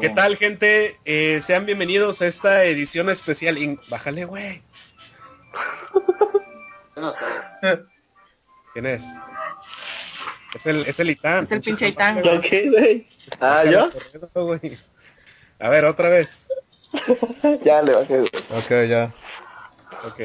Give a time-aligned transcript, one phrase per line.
[0.00, 0.98] ¿Qué tal, gente?
[1.04, 3.58] Eh, sean bienvenidos a esta edición especial.
[3.58, 3.78] In...
[3.88, 4.62] Bájale, güey.
[6.96, 7.84] No sé.
[8.72, 9.02] ¿Quién es?
[10.54, 11.42] Es el, es el Itán.
[11.42, 12.22] Es el pinche Itán.
[12.22, 13.08] ¿Yo qué, güey?
[13.40, 13.90] Ah, ¿yo?
[14.34, 14.78] güey.
[15.58, 16.46] A ver, otra vez.
[17.64, 18.30] Ya le bajé, güey.
[18.50, 19.12] Ok, ya.
[20.04, 20.20] Ok.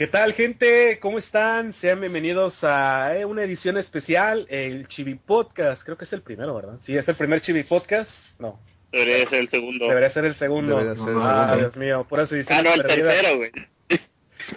[0.00, 0.98] ¿Qué tal, gente?
[0.98, 1.74] ¿Cómo están?
[1.74, 5.82] Sean bienvenidos a eh, una edición especial, el Chibi Podcast.
[5.84, 6.78] Creo que es el primero, ¿verdad?
[6.80, 8.28] Sí, es el primer Chibi Podcast.
[8.38, 8.58] No,
[8.90, 9.88] Debería ser el segundo.
[9.88, 10.78] debería ser el segundo.
[10.78, 11.54] Debería ser el ah.
[11.54, 13.14] Dios mío, puras Ah, ediciones no, el perdidas.
[13.14, 13.50] tercero, güey.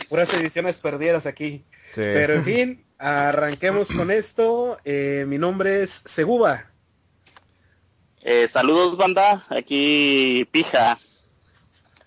[0.07, 1.66] Puras ediciones perdidas aquí.
[1.94, 1.95] Sí.
[1.95, 4.78] Pero en fin, arranquemos con esto.
[4.85, 6.72] Eh, mi nombre es Seguba.
[8.22, 9.45] Eh, saludos, banda.
[9.50, 10.97] Aquí, pija.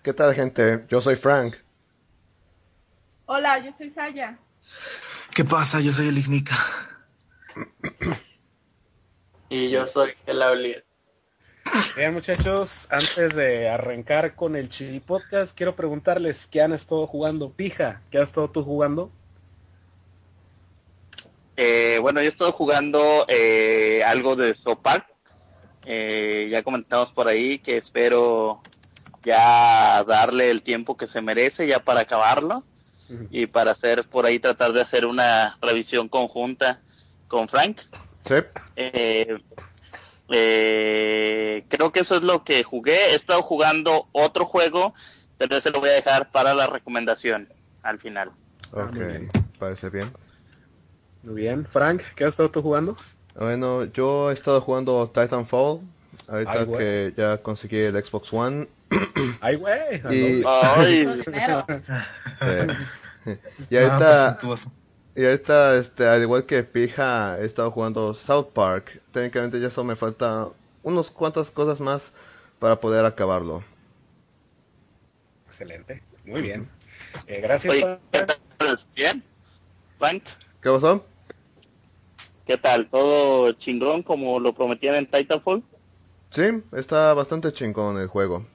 [0.01, 0.85] ¿Qué tal, gente?
[0.89, 1.53] Yo soy Frank.
[3.29, 4.39] Hola, yo soy Saya.
[5.35, 5.81] ¿Qué pasa?
[5.81, 6.55] Yo soy el Ignica.
[9.49, 10.85] Y yo soy el Aulier.
[11.97, 17.51] Bien, muchachos, antes de arrancar con el Chibi Podcast, quiero preguntarles qué han estado jugando.
[17.51, 19.11] Pija, ¿qué has estado tú jugando?
[21.57, 25.05] Eh, bueno, yo estoy jugando eh, algo de Sopac.
[25.83, 28.61] Eh, ya comentamos por ahí que espero
[29.23, 32.63] ya darle el tiempo que se merece ya para acabarlo
[33.31, 36.81] Y para hacer por ahí tratar de hacer una revisión conjunta
[37.27, 37.81] con Frank.
[38.25, 38.35] Sí.
[38.75, 39.37] Eh,
[40.29, 43.11] eh, creo que eso es lo que jugué.
[43.11, 44.93] He estado jugando otro juego,
[45.37, 47.47] pero ese lo voy a dejar para la recomendación
[47.83, 48.31] al final.
[48.71, 48.93] Ok.
[48.93, 49.29] bien.
[49.57, 50.11] Parece bien.
[51.23, 51.65] Muy bien.
[51.65, 52.97] Frank, ¿qué has estado tú jugando?
[53.35, 55.81] Bueno, yo he estado jugando Titanfall.
[56.27, 58.67] Ahorita Ay, que ya conseguí el Xbox One.
[59.41, 60.01] Ay, güey.
[60.09, 61.21] Y- Ay,
[63.69, 64.71] y Ah, ahorita, presuntuoso.
[65.15, 69.01] y ahorita este, al igual que Pija, he estado jugando South Park.
[69.11, 70.47] Técnicamente ya solo me falta
[70.83, 72.11] unos cuantas cosas más
[72.59, 73.63] para poder acabarlo.
[75.47, 76.01] Excelente.
[76.25, 76.69] Muy bien.
[77.27, 77.73] Eh, gracias.
[77.73, 78.25] oye, ¿qué
[78.57, 78.79] tal?
[78.95, 79.23] ¿Bien?
[79.97, 80.23] Frank,
[80.61, 81.05] ¿Qué pasó?
[82.45, 82.87] ¿qué tal?
[82.89, 85.63] ¿Todo chingón como lo prometían en Titanfall?
[86.37, 88.45] Sí, está bastante chingón el juego.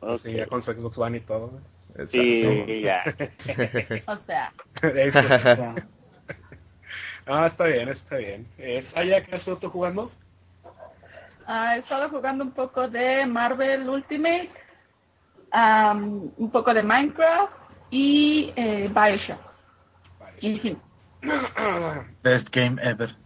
[0.00, 1.60] Pues Sí, ya con su Xbox One y todo.
[1.90, 2.10] Exacto.
[2.16, 3.04] Sí, ya.
[4.06, 4.50] O sea,
[4.82, 5.74] Eso.
[7.26, 8.46] Ah, está bien, está bien.
[8.56, 10.10] Eh, Saya, ¿qué has estado tú jugando?
[11.46, 14.50] ah, he estado jugando un poco de Marvel Ultimate,
[15.50, 17.52] am, un poco de Minecraft
[17.90, 19.38] y eh, Bioshock.
[20.40, 20.80] Fin.
[22.22, 23.19] Best game ever.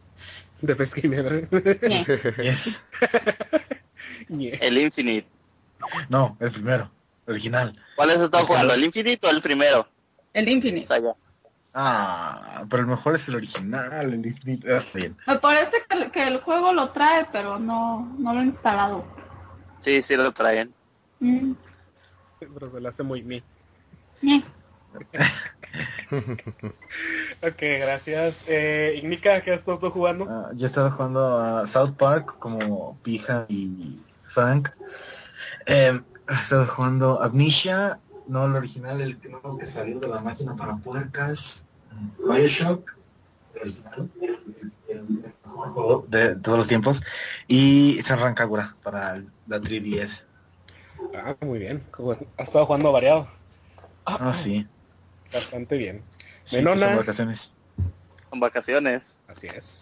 [0.67, 1.49] De.
[1.89, 2.05] Ñe.
[2.43, 2.85] Yes.
[4.29, 4.49] Ñe.
[4.61, 5.29] El Infinite.
[6.09, 6.91] No, el primero.
[7.27, 7.73] Original.
[7.97, 8.75] ¿Cuál has estado jugando?
[8.75, 9.89] ¿El Infinite o el primero?
[10.33, 10.87] El Infinite.
[10.87, 11.15] Saya.
[11.75, 14.73] Ah, pero el mejor es el original, el Infinite.
[14.73, 15.17] Ah, está bien.
[15.27, 19.05] Me parece que, el- que el juego lo trae, pero no, no lo he instalado.
[19.83, 20.73] Sí, sí lo traen.
[21.21, 21.53] Mm,
[22.39, 23.43] Pero se lo hace muy mi.
[27.43, 28.37] Ok, gracias.
[28.47, 30.27] Eh, Ignica, ¿qué has estado jugando?
[30.29, 34.71] Ah, yo he estado jugando a South Park como Pija y Frank.
[35.67, 40.21] Eh, he estado jugando Amnesia, no el original, el que nuevo que salió de la
[40.21, 41.67] máquina para puercas.
[42.19, 42.97] Bioshock,
[43.55, 44.11] el original.
[45.43, 47.03] juego de todos los tiempos.
[47.47, 50.25] Y Senran Kagura para la 3DS.
[51.15, 51.83] Ah, muy bien.
[52.39, 53.29] Ha estado jugando variado.
[54.07, 54.67] Ah, sí.
[55.33, 56.03] Bastante bien.
[56.45, 56.81] sí Menona.
[56.81, 57.53] pues son vacaciones.
[58.31, 59.03] Con vacaciones.
[59.29, 59.79] Así es.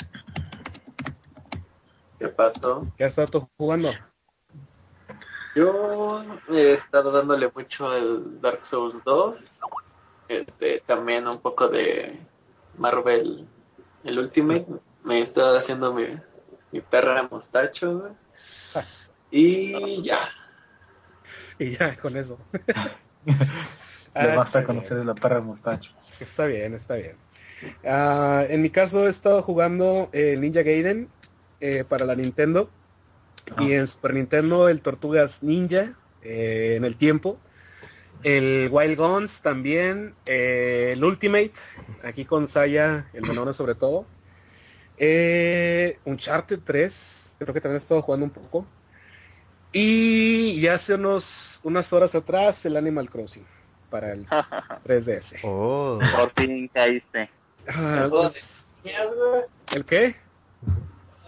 [2.18, 2.86] ¿Qué pasó?
[2.96, 3.92] ¿Qué has estado tú jugando?
[5.54, 9.58] Yo he estado dándole mucho al Dark Souls 2.
[10.28, 12.18] Este, también un poco de
[12.78, 13.46] Marvel,
[14.04, 14.66] el Ultimate.
[15.04, 16.04] Me he estado haciendo mi,
[16.70, 18.14] mi perra mostacho.
[19.34, 20.28] Y ya.
[21.58, 22.36] Y ya, con eso.
[24.14, 25.06] Le Ah, basta conocer bien.
[25.06, 25.92] la perra mostacho.
[26.20, 27.16] Está bien, está bien.
[27.84, 31.08] Ah, en mi caso he estado jugando eh, Ninja Gaiden
[31.60, 32.68] eh, para la Nintendo
[33.60, 37.38] y en Super Nintendo el Tortugas Ninja eh, en el tiempo.
[38.22, 41.52] El Wild Guns también, el Ultimate,
[42.04, 44.06] aquí con Saya, el menor sobre todo.
[44.96, 48.64] Eh, Uncharted 3, creo que también he estado jugando un poco.
[49.72, 53.44] Y ya hace unos, unas horas atrás el Animal Crossing
[53.92, 54.26] para el
[54.84, 55.38] 3DS.
[55.44, 57.30] Oh, Por fin caíste.
[57.68, 58.66] Ah, pues.
[59.72, 60.16] ¿El qué?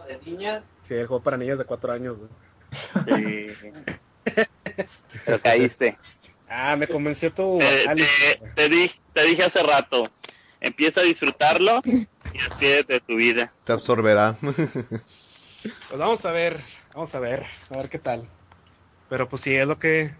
[0.09, 0.65] De niñas.
[0.83, 2.19] Sí, el juego para niñas de 4 años.
[2.19, 2.31] güey.
[3.55, 3.57] Sí.
[5.25, 5.97] Pero caíste.
[6.49, 10.09] Ah, me convenció tu Te, te, te di- te dije hace rato.
[10.61, 13.53] Empieza a disfrutarlo y despídete de tu vida.
[13.65, 14.37] te absorberá.
[14.41, 16.63] Pues vamos a ver,
[16.95, 18.29] vamos a ver, a ver qué tal.
[19.09, 20.15] Pero pues sí, es lo que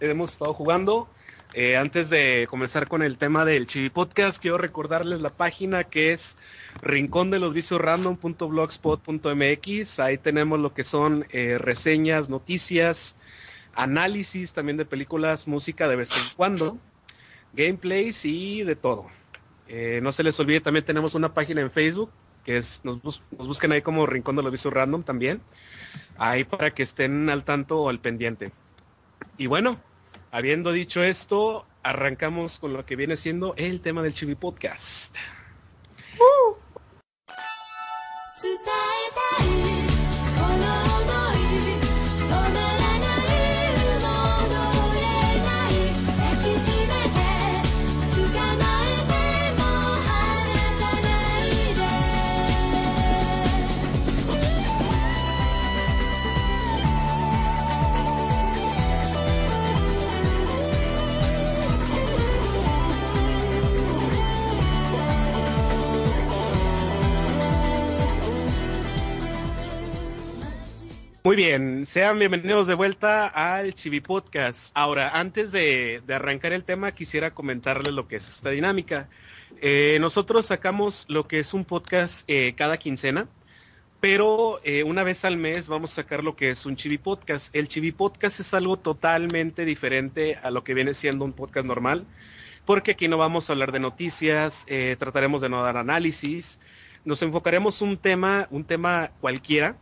[0.00, 1.08] hemos estado jugando.
[1.58, 6.12] Eh, antes de comenzar con el tema del Chibi Podcast, quiero recordarles la página que
[6.12, 6.36] es
[6.82, 9.98] rincón de los vicios random.blogspot.mx.
[10.00, 13.16] Ahí tenemos lo que son eh, reseñas, noticias,
[13.74, 16.76] análisis también de películas, música de vez en cuando,
[17.54, 19.06] gameplays y de todo.
[19.66, 22.10] Eh, no se les olvide, también tenemos una página en Facebook
[22.44, 25.40] que es, nos, bus- nos busquen ahí como Rincón de los Vicios Random también.
[26.18, 28.52] Ahí para que estén al tanto o al pendiente.
[29.38, 29.80] Y bueno,
[30.36, 35.14] habiendo dicho esto, arrancamos con lo que viene siendo el tema del Chibi Podcast.
[38.38, 39.85] 伝
[71.26, 74.70] Muy bien, sean bienvenidos de vuelta al Chibi Podcast.
[74.74, 79.08] Ahora, antes de, arrancar el tema, quisiera comentarles lo que es esta dinámica.
[79.60, 83.26] Eh, nosotros sacamos lo que es un podcast eh, cada quincena,
[83.98, 87.52] pero eh, una vez al mes vamos a sacar lo que es un Chibi Podcast.
[87.56, 92.06] El Chibi Podcast es algo totalmente diferente a lo que viene siendo un podcast normal,
[92.66, 94.64] porque aquí no vamos a hablar de noticias,
[95.00, 96.60] trataremos de no dar análisis,
[97.04, 99.76] nos enfocaremos un tema, un tema cualquiera,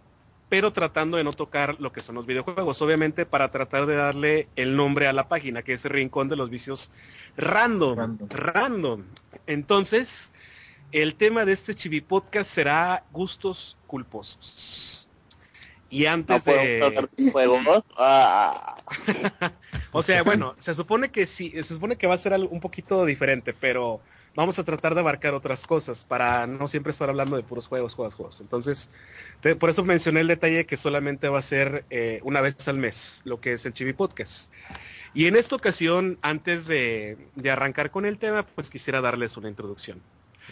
[0.49, 4.49] pero tratando de no tocar lo que son los videojuegos, obviamente para tratar de darle
[4.57, 6.93] el nombre a la página, que es el rincón de los vicios
[7.37, 8.29] random, random.
[8.29, 9.05] Random.
[9.47, 10.31] Entonces,
[10.93, 15.09] el tema de este chibi podcast será gustos culposos.
[15.91, 17.09] Y No antes puedo de...
[17.33, 17.85] juegos.
[17.97, 18.77] Ah,
[19.93, 22.61] O sea, bueno, se supone que sí, se supone que va a ser algo un
[22.61, 24.01] poquito diferente, pero
[24.37, 27.95] vamos a tratar de abarcar otras cosas para no siempre estar hablando de puros juegos,
[27.95, 28.41] juegos, juegos.
[28.41, 28.91] Entonces,
[29.41, 32.79] te- por eso mencioné el detalle que solamente va a ser eh, una vez al
[32.79, 34.51] mes, lo que es el Chibi Podcast.
[35.15, 39.49] Y en esta ocasión, antes de, de arrancar con el tema, pues quisiera darles una
[39.49, 40.01] introducción.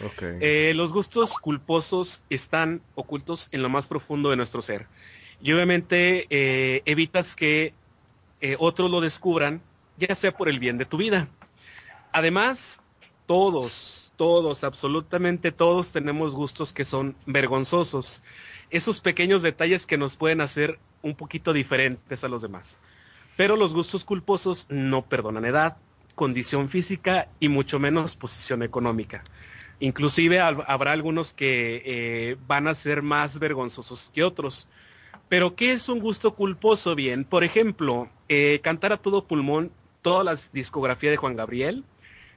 [0.03, 0.23] Ok.
[0.39, 4.87] Eh, los gustos culposos están ocultos en lo más profundo de nuestro ser.
[5.41, 7.73] Y obviamente eh, evitas que
[8.39, 9.61] eh, otros lo descubran,
[9.97, 11.27] ya sea por el bien de tu vida.
[12.13, 12.79] Además,
[13.25, 18.21] todos, todos, absolutamente todos tenemos gustos que son vergonzosos.
[18.69, 22.79] Esos pequeños detalles que nos pueden hacer un poquito diferentes a los demás.
[23.35, 25.77] Pero los gustos culposos no perdonan edad,
[26.15, 29.23] condición física y mucho menos posición económica.
[29.79, 34.69] Inclusive hab- habrá algunos que eh, van a ser más vergonzosos que otros.
[35.29, 36.95] Pero ¿qué es un gusto culposo?
[36.95, 41.83] Bien, por ejemplo, eh, cantar a todo pulmón toda la discografía de Juan Gabriel,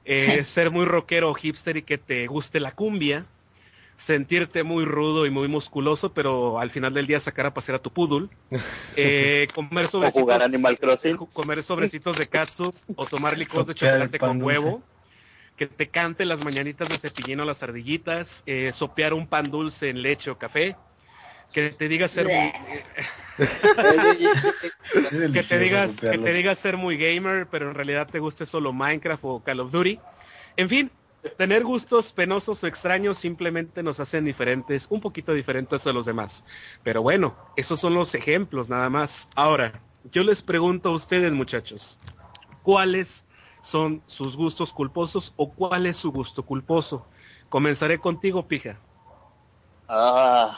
[0.07, 3.25] eh, ser muy rockero o hipster y que te guste la cumbia,
[3.97, 7.81] sentirte muy rudo y muy musculoso, pero al final del día sacar a pasear a
[7.81, 8.29] tu poodle,
[8.95, 11.17] eh, comer o jugar sobrecitos, Animal Crossing.
[11.17, 14.81] comer sobrecitos de katsu o tomar licor de chocolate con huevo,
[15.55, 19.89] que te cante las mañanitas de cepillín o las ardillitas, eh, sopear un pan dulce
[19.89, 20.75] en leche o café,
[21.51, 22.51] que te diga ser muy,
[25.33, 28.73] que te digas que te digas ser muy gamer, pero en realidad te guste solo
[28.73, 29.99] Minecraft o Call of Duty.
[30.55, 30.91] En fin,
[31.37, 36.43] tener gustos penosos o extraños simplemente nos hacen diferentes, un poquito diferentes a los demás.
[36.83, 39.27] Pero bueno, esos son los ejemplos nada más.
[39.35, 41.99] Ahora, yo les pregunto a ustedes, muchachos,
[42.63, 43.25] ¿cuáles
[43.61, 47.07] son sus gustos culposos o cuál es su gusto culposo?
[47.49, 48.79] Comenzaré contigo, pija.
[49.87, 50.57] Ah.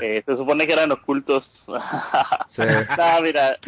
[0.00, 1.64] Eh, se supone que eran ocultos.
[2.48, 2.62] Sí.
[2.62, 3.58] No, mira,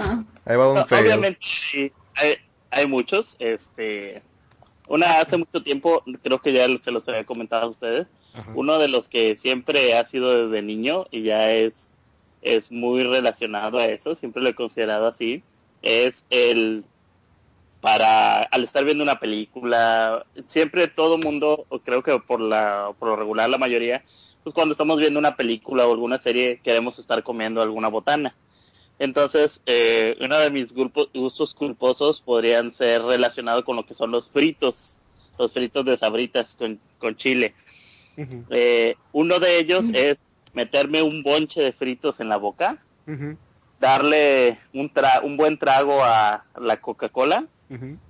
[0.45, 1.07] Ahí va un no, fail.
[1.07, 2.37] obviamente sí, hay,
[2.71, 3.37] hay muchos.
[3.39, 4.23] Este,
[4.89, 8.07] una hace mucho tiempo, creo que ya se los había comentado a ustedes.
[8.33, 8.51] Ajá.
[8.55, 11.89] Uno de los que siempre ha sido desde niño y ya es
[12.43, 15.43] es muy relacionado a eso, siempre lo he considerado así,
[15.83, 16.85] es el
[17.81, 23.17] para al estar viendo una película, siempre todo mundo, creo que por la por lo
[23.17, 24.05] regular la mayoría,
[24.43, 28.35] pues cuando estamos viendo una película o alguna serie queremos estar comiendo alguna botana.
[28.99, 34.11] Entonces, eh, uno de mis grupos, gustos culposos podrían ser relacionados con lo que son
[34.11, 34.99] los fritos,
[35.39, 37.55] los fritos de sabritas con, con chile.
[38.51, 40.19] Eh, uno de ellos es
[40.53, 42.77] meterme un bonche de fritos en la boca,
[43.79, 47.47] darle un, tra un buen trago a la Coca-Cola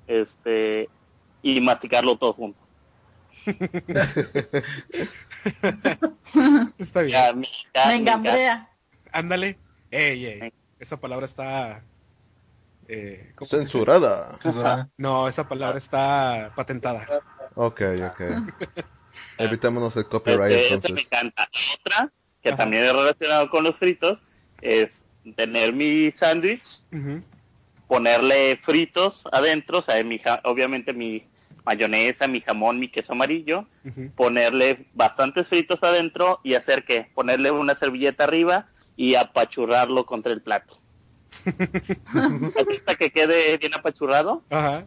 [0.09, 0.89] este
[1.43, 2.59] y masticarlo todo junto.
[6.79, 7.13] Está bien.
[7.13, 8.69] Ya, me- ya Me me engambrea.
[9.13, 9.59] Ándale.
[9.91, 10.53] Ey, ey.
[10.79, 11.83] Esa palabra está...
[12.89, 13.33] eh.
[13.45, 14.39] Censurada.
[14.97, 17.07] No, esa palabra está patentada.
[17.55, 18.21] Ok, ok.
[19.39, 21.07] Evitémonos el copyright Este, esa me entonces.
[21.07, 21.49] encanta.
[21.81, 22.59] Otra, que Ajá.
[22.59, 24.23] también es relacionado con los fritos,
[24.61, 25.05] es
[25.37, 26.83] tener mi sándwich,
[27.89, 31.27] ponerle fritos adentro, o sea, mi obviamente mi
[31.64, 33.67] mayonesa, mi jamón, mi queso amarillo,
[34.17, 40.43] ponerle bastantes fritos adentro y hacer que ponerle una servilleta arriba y apachurrarlo contra el
[40.43, 40.79] plato.
[42.71, 44.85] Hasta que quede bien apachurrado Ajá.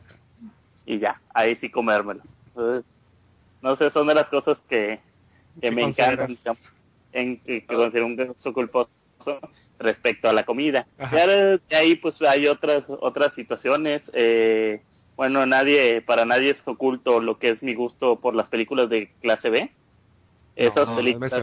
[0.86, 2.22] y ya, ahí sí comérmelo.
[2.48, 2.84] Entonces,
[3.62, 5.00] no sé, son de las cosas que,
[5.56, 6.58] que ¿Qué me encantan, consideras?
[7.13, 8.89] en, que que considero un gusto culposo
[9.80, 10.88] respecto a la comida.
[10.98, 11.27] Ajá.
[11.27, 14.12] De ahí pues hay otras otras situaciones.
[14.13, 14.82] eh,
[15.15, 19.13] bueno, nadie para nadie es oculto lo que es mi gusto por las películas de
[19.22, 19.72] clase B.
[20.55, 21.34] Esas no, no películas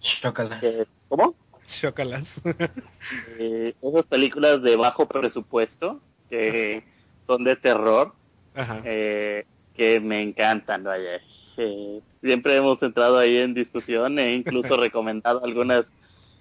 [0.00, 0.60] Chócala.
[0.60, 1.36] que- ¿cómo?
[1.66, 2.40] Chócalas.
[3.38, 6.82] Eh, esas películas de bajo presupuesto que
[7.24, 8.16] son de terror
[8.52, 8.82] Ajá.
[8.84, 9.44] eh,
[9.74, 11.20] que me encantan, vaya.
[11.56, 15.86] Eh, siempre hemos entrado ahí en discusión e incluso recomendado algunas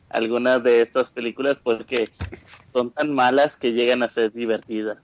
[0.09, 2.09] algunas de estas películas porque
[2.71, 4.97] son tan malas que llegan a ser divertidas.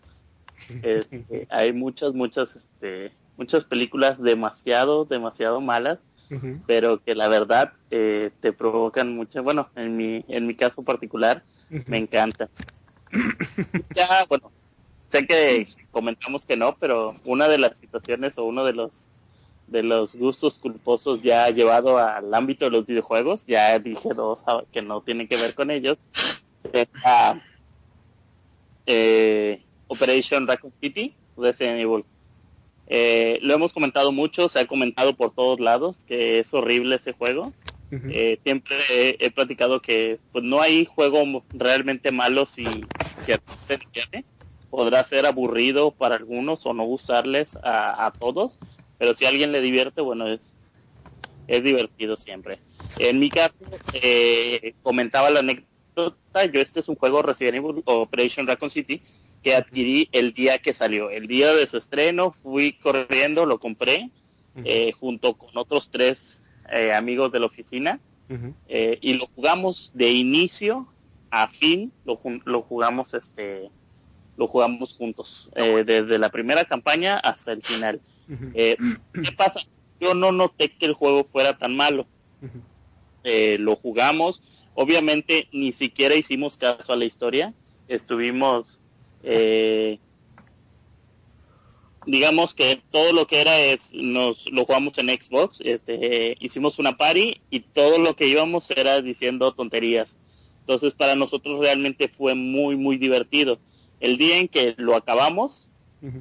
[0.83, 5.99] Este, hay muchas, muchas, este, muchas películas demasiado, demasiado malas,
[6.65, 9.43] pero que la verdad eh, te provocan mucho.
[9.43, 11.43] Bueno, en mi, en mi caso particular,
[11.87, 12.49] me encanta.
[13.95, 14.51] ya, bueno,
[15.07, 19.09] sé que comentamos que no, pero una de las situaciones o uno de los
[19.67, 24.63] de los gustos culposos ya llevado al ámbito de los videojuegos, ya dije dos ah,
[24.73, 25.97] que no tienen que ver con ellos,
[28.85, 32.05] eh, Operation Raccoon City, Resident Evil.
[32.87, 37.11] Eh, lo hemos comentado mucho, se ha comentado por todos lados que es horrible ese
[37.11, 37.53] juego.
[38.09, 42.63] Eh, siempre he, he platicado que pues no hay juego realmente malo si,
[43.25, 43.33] si
[43.67, 44.23] divierte.
[44.69, 48.57] Podrá ser aburrido para algunos o no gustarles a, a todos,
[48.97, 50.53] pero si a alguien le divierte, bueno, es,
[51.47, 52.59] es divertido siempre.
[52.97, 53.57] En mi caso,
[53.91, 59.01] eh, comentaba la anécdota, yo este es un juego Resident Evil Operation Raccoon City
[59.43, 61.09] que adquirí el día que salió.
[61.09, 64.09] El día de su estreno fui corriendo, lo compré,
[64.63, 66.39] eh, junto con otros tres
[66.71, 67.99] eh, amigos de la oficina.
[68.69, 70.87] Eh, y lo jugamos de inicio
[71.31, 73.69] a fin lo, lo jugamos este
[74.37, 77.99] lo jugamos juntos eh, desde la primera campaña hasta el final.
[78.53, 78.77] Qué
[79.35, 79.59] pasa
[80.01, 82.07] yo no noté que el juego fuera tan malo.
[83.23, 84.41] Eh, lo jugamos.
[84.73, 87.53] Obviamente ni siquiera hicimos caso a la historia.
[87.87, 88.79] Estuvimos
[89.23, 89.99] eh,
[92.05, 96.97] digamos que todo lo que era es nos lo jugamos en Xbox este hicimos una
[96.97, 100.17] party y todo lo que íbamos era diciendo tonterías.
[100.61, 103.59] Entonces para nosotros realmente fue muy muy divertido.
[103.99, 105.67] El día en que lo acabamos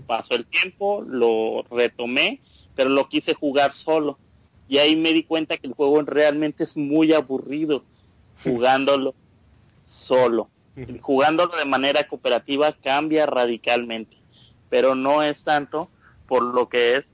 [0.06, 2.40] pasó el tiempo lo retomé
[2.80, 4.18] pero lo quise jugar solo.
[4.66, 7.84] Y ahí me di cuenta que el juego realmente es muy aburrido
[8.42, 9.14] jugándolo
[9.84, 10.48] solo.
[11.00, 14.20] jugándolo de manera cooperativa cambia radicalmente
[14.70, 15.90] pero no es tanto
[16.26, 17.04] por lo que es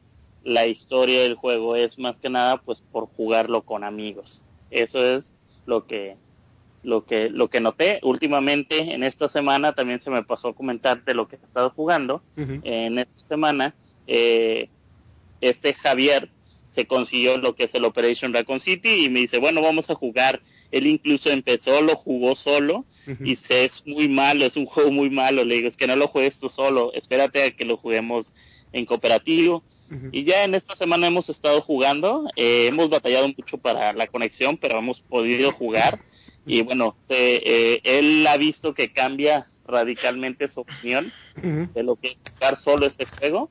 [0.45, 4.41] la historia del juego, es más que nada pues por jugarlo con amigos.
[4.71, 5.25] Eso es
[5.65, 6.17] lo que
[6.85, 7.99] lo que lo que noté.
[8.03, 11.71] Últimamente en esta semana también se me pasó a comentar de lo que he estado
[11.71, 12.23] jugando.
[12.37, 13.75] En esta semana
[14.07, 14.69] eh,
[15.41, 16.31] este Javier
[16.69, 19.95] se consiguió lo que es el Operation Raccoon City y me dice bueno vamos a
[19.95, 22.85] jugar él incluso empezó lo jugó solo
[23.23, 25.45] y se es muy malo es un juego muy malo.
[25.45, 28.33] Le digo es que no lo juegues tú solo espérate a que lo juguemos
[28.73, 29.63] en cooperativo
[30.11, 34.57] y ya en esta semana hemos estado jugando, eh, hemos batallado mucho para la conexión,
[34.57, 36.01] pero hemos podido jugar.
[36.45, 42.09] Y bueno, eh, eh, él ha visto que cambia radicalmente su opinión de lo que
[42.09, 43.51] es jugar solo este juego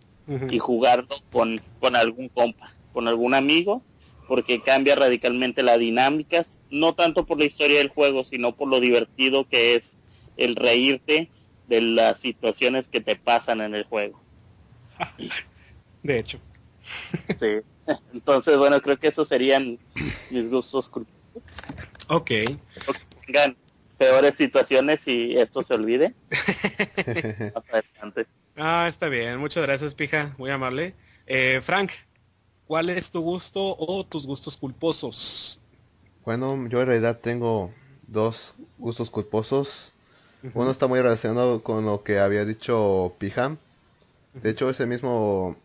[0.49, 3.83] y jugarlo con, con algún compa, con algún amigo,
[4.27, 8.79] porque cambia radicalmente las dinámicas, no tanto por la historia del juego, sino por lo
[8.79, 9.95] divertido que es
[10.37, 11.29] el reírte
[11.67, 14.21] de las situaciones que te pasan en el juego.
[16.03, 16.39] De hecho.
[17.39, 17.61] Sí.
[18.13, 19.79] Entonces, bueno, creo que esos serían
[20.29, 21.13] mis gustos culposos.
[22.07, 22.31] Ok.
[23.25, 23.55] Tengan
[23.97, 26.13] peores situaciones y esto se olvide.
[27.55, 28.27] Más adelante.
[28.55, 29.37] Ah, está bien.
[29.39, 30.35] Muchas gracias, pija.
[30.37, 30.95] Muy amable.
[31.27, 31.91] Eh, Frank,
[32.67, 35.59] ¿cuál es tu gusto o tus gustos culposos?
[36.25, 37.71] Bueno, yo en realidad tengo
[38.07, 39.93] dos gustos culposos.
[40.53, 43.57] Uno está muy relacionado con lo que había dicho Pijam.
[44.43, 45.57] De hecho, ese mismo,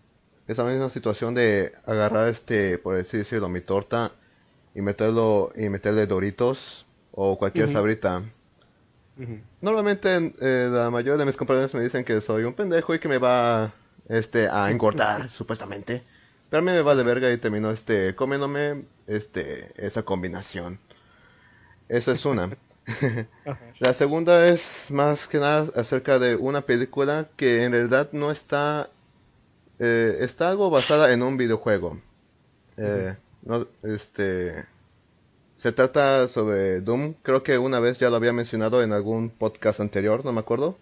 [0.48, 4.12] esa misma situación de agarrar este, por así decirlo, mi torta
[4.74, 7.74] y meterlo y meterle doritos o cualquier Ujú.
[7.74, 8.22] sabrita.
[9.60, 13.08] Normalmente eh, la mayoría de mis compañeros me dicen que soy un pendejo y que
[13.08, 13.72] me va
[14.08, 16.02] este a engordar supuestamente.
[16.50, 20.80] Pero a mí me vale verga y termino este comiéndome este esa combinación.
[21.88, 22.50] Eso es una.
[23.78, 28.90] La segunda es más que nada acerca de una película que en realidad no está
[29.78, 31.98] eh, está algo basada en un videojuego.
[32.76, 34.66] Eh, no, este
[35.56, 37.14] se trata sobre Doom.
[37.22, 40.78] Creo que una vez ya lo había mencionado en algún podcast anterior, no me acuerdo.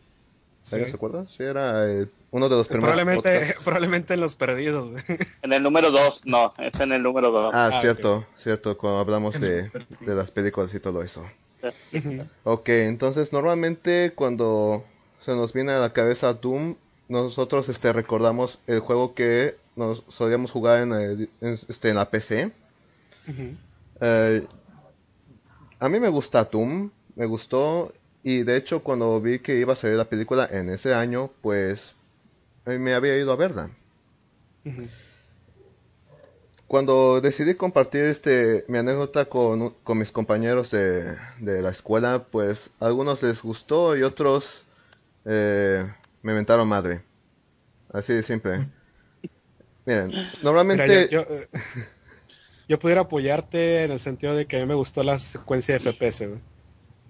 [0.65, 0.75] Sí.
[0.75, 1.27] ¿Alguien se acuerda?
[1.29, 3.63] Sí, era el- uno de los primeros Probablemente, podcasts.
[3.65, 4.89] probablemente en los perdidos.
[5.43, 7.55] En el número 2, no, es en el número 2.
[7.55, 11.25] Ah, Ah, cierto, cierto, cuando hablamos de, de las películas y todo eso.
[12.45, 14.85] Ok, entonces normalmente cuando
[15.21, 16.77] se nos viene a la cabeza Doom,
[17.09, 22.11] nosotros este recordamos el juego que nos solíamos jugar en, el- en, este, en la
[22.11, 22.53] PC.
[24.01, 24.47] Eh,
[25.81, 29.77] a mí me gusta Doom, me gustó y de hecho cuando vi que iba a
[29.77, 31.95] salir la película en ese año, pues
[32.67, 33.71] eh, me había ido a verla.
[36.67, 42.71] Cuando decidí compartir este mi anécdota con, con mis compañeros de, de la escuela, pues
[42.81, 44.65] a algunos les gustó y otros
[45.25, 45.87] eh,
[46.23, 47.03] me mentaron madre.
[47.93, 48.69] Así de simple.
[49.87, 51.09] Miren, Mira, normalmente...
[51.11, 51.47] yo, yo,
[52.69, 55.81] yo pudiera apoyarte en el sentido de que a mí me gustó la secuencia de
[55.81, 56.41] FPS, güey.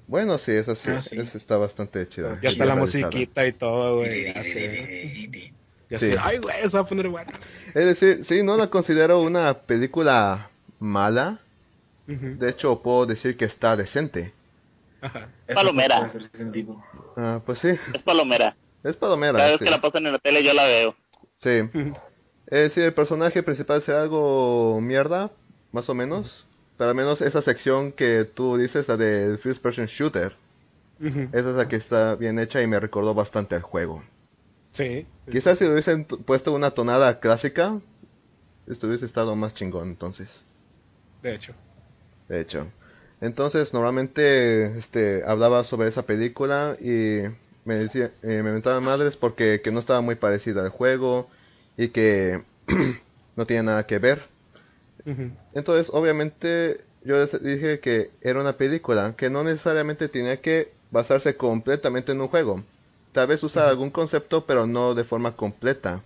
[0.09, 1.17] Bueno, sí, esa sí, Ah, sí.
[1.19, 2.39] esa está bastante chida.
[2.43, 3.07] Ya está la realizada.
[3.07, 4.25] musiquita y todo, güey.
[4.35, 5.53] Ya sé.
[5.91, 6.13] Ya Sí.
[6.13, 6.19] sé.
[6.21, 7.31] Ay, güey, se va a poner bueno.
[7.69, 11.41] Es decir, sí, no la considero una película mala.
[12.07, 14.33] De hecho, puedo decir que está decente.
[15.47, 16.11] Eso Palomera.
[17.17, 18.57] Ah, pues sí, Es palomera.
[18.83, 19.35] es palomera.
[19.39, 19.65] Cada vez sí.
[19.67, 20.97] que la pasan en la tele yo la veo.
[21.39, 21.69] Sí.
[22.47, 25.31] Es decir, el personaje principal será algo mierda,
[25.71, 26.47] más o menos.
[26.79, 30.37] Pero al menos esa sección que tú dices, la del First Person Shooter,
[31.01, 34.03] esa es la que está bien hecha y me recordó bastante al juego.
[34.71, 35.07] Sí.
[35.31, 37.81] Quizás si le hubiesen puesto una tonada clásica,
[38.69, 40.45] esto hubiese estado más chingón entonces.
[41.21, 41.53] De hecho.
[42.29, 42.69] De hecho.
[43.21, 47.23] Entonces, normalmente este, hablaba sobre esa película y
[47.65, 51.29] me decía, eh, me mentaban madres porque que no estaba muy parecida al juego
[51.77, 52.45] y que
[53.37, 54.38] no tenía nada que ver.
[55.55, 61.37] Entonces, obviamente, yo les dije que era una película que no necesariamente tenía que basarse
[61.37, 62.63] completamente en un juego.
[63.13, 66.03] Tal vez usar algún concepto, pero no de forma completa.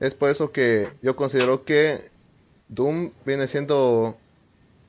[0.00, 2.10] Es por eso que yo considero que
[2.68, 4.16] Doom viene siendo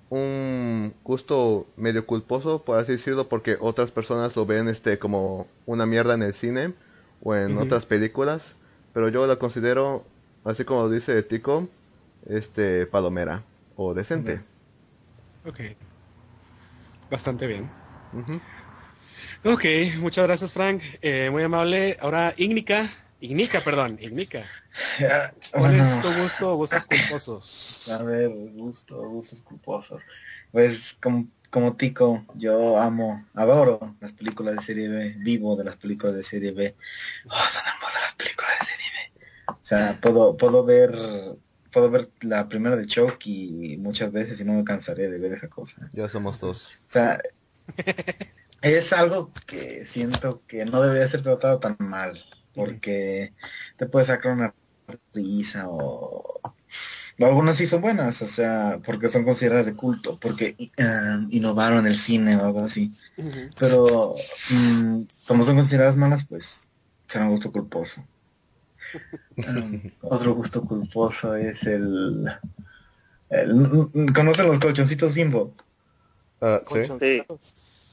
[0.10, 5.86] un gusto medio culposo, por así decirlo, porque otras personas lo ven este como una
[5.86, 6.74] mierda en el cine
[7.24, 8.56] o en otras películas,
[8.94, 10.04] pero yo la considero,
[10.44, 11.68] así como dice Tico,
[12.26, 13.44] este palomera
[13.76, 14.42] o decente.
[15.46, 15.60] Ok.
[17.10, 17.70] Bastante bien.
[18.14, 18.40] Ujú.
[19.46, 19.66] Ok,
[20.00, 20.82] muchas gracias, Frank.
[21.02, 21.98] Eh, muy amable.
[22.02, 22.92] Ahora, Ignica.
[23.20, 23.98] Ignica, perdón.
[24.02, 24.46] Ignica.
[25.52, 27.90] ¿Cuál bueno, es tu gusto o gustos culposos?
[27.90, 30.02] A ver, gusto, gustos culposos.
[30.52, 35.78] Pues como, como Tico, yo amo, adoro las películas de serie B, vivo de las
[35.78, 36.76] películas de serie B.
[37.26, 39.56] Oh, son hermosas las películas de serie B.
[39.62, 40.92] sea, puedo, puedo ver,
[41.74, 45.48] puedo ver la primera de Chucky muchas veces y no me cansaré de ver esa
[45.48, 45.90] cosa.
[45.92, 46.68] Ya somos dos.
[46.86, 47.20] O sea,
[48.62, 52.24] es algo que siento que no debería ser tratado tan mal,
[52.56, 53.34] porque
[53.78, 54.54] te puede sacar una
[55.14, 56.40] risa o,
[57.20, 61.98] algunas sí son buenas, o sea, porque son consideradas de culto, porque eh, innovaron el
[61.98, 62.94] cine o algo así.
[63.58, 64.16] Pero
[64.50, 66.68] mm, como son consideradas malas, pues
[67.08, 68.04] será un gusto culposo.
[70.04, 72.26] Otro gusto culposo es el,
[73.30, 75.54] el ¿conocen los colchoncitos bimbo?
[76.42, 76.80] Ah, ¿sí?
[77.00, 77.24] Sí,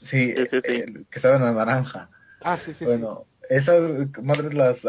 [0.02, 0.60] Sí, sí, sí.
[0.64, 2.10] el que saben a naranja.
[2.42, 3.80] Ah, sí, sí, bueno, esas
[4.22, 4.84] madres las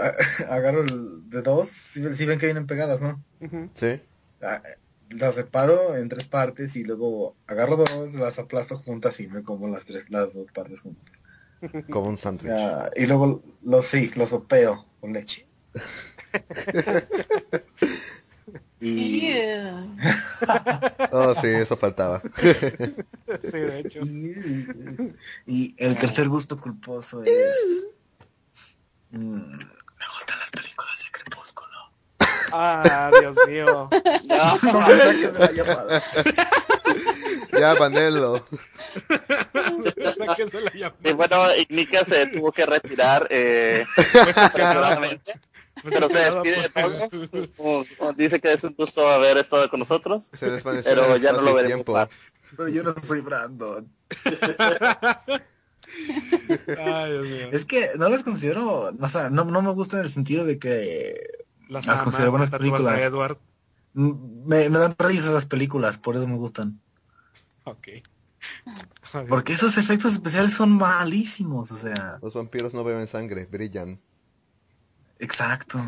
[0.50, 3.24] agarro el- de dos, si, ven- que vienen pegadas, ¿no?
[3.76, 4.02] sí.
[4.41, 4.62] Ah,
[5.10, 9.67] Las separo en tres partes y luego agarro dos, las aplasto juntas y me como
[9.67, 11.21] las tres, las dos partes juntas.
[11.91, 12.54] Como un sándwich.
[12.95, 15.45] y luego los sí, los sopeo con leche.
[18.79, 19.86] y, Yeah.
[21.12, 22.21] Oh, sí, eso faltaba.
[23.43, 23.99] Sí, de hecho.
[24.01, 25.13] y,
[25.45, 27.88] y el tercer gusto culposo es...
[29.12, 31.91] mm, me gustan las películas de Crepúsculo.
[32.51, 33.89] Ah, Dios mío.
[34.25, 36.03] No, la ya, llamada.
[41.03, 44.34] y bueno, Ignica se tuvo que retirar eh, Fue
[45.84, 47.50] pero se sancionado despide de todos.
[47.58, 51.32] Como- como Dice que es un gusto haber estado con nosotros, Se desvaneció pero ya
[51.34, 51.94] no lo veremos tiempo.
[51.94, 52.10] más.
[52.56, 53.88] Pero yo no soy Brandon.
[56.78, 57.50] Ay, Dios mío.
[57.52, 60.58] Es que no las considero, o sea, no, no me gusta en el sentido de
[60.60, 61.15] que
[61.70, 63.00] Las considero buenas películas.
[63.02, 63.38] Edward.
[63.94, 66.80] me, me dan risa esas películas, por eso me gustan.
[67.65, 67.88] Ok.
[69.30, 74.00] Porque esos efectos especiales son malísimos, o sea, Los vampiros no beben sangre, brillan.
[75.21, 75.79] Exacto.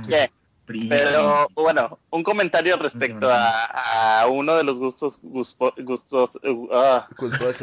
[0.87, 7.07] Pero bueno, un comentario respecto a, a uno de los gustos guspo- gustos uh, ah,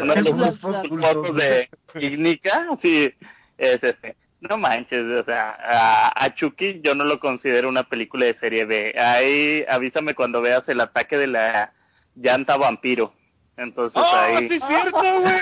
[0.03, 3.15] uno de los gustos gustos culposos de Ignica, sí,
[3.57, 4.17] es este.
[4.43, 8.65] No manches, o sea, a, a Chucky yo no lo considero una película de serie
[8.67, 8.95] B.
[8.99, 11.73] Ahí avísame cuando veas el ataque de la
[12.17, 13.15] llanta vampiro.
[13.57, 15.41] Entonces ¡Oh, ahí sí es cierto, güey!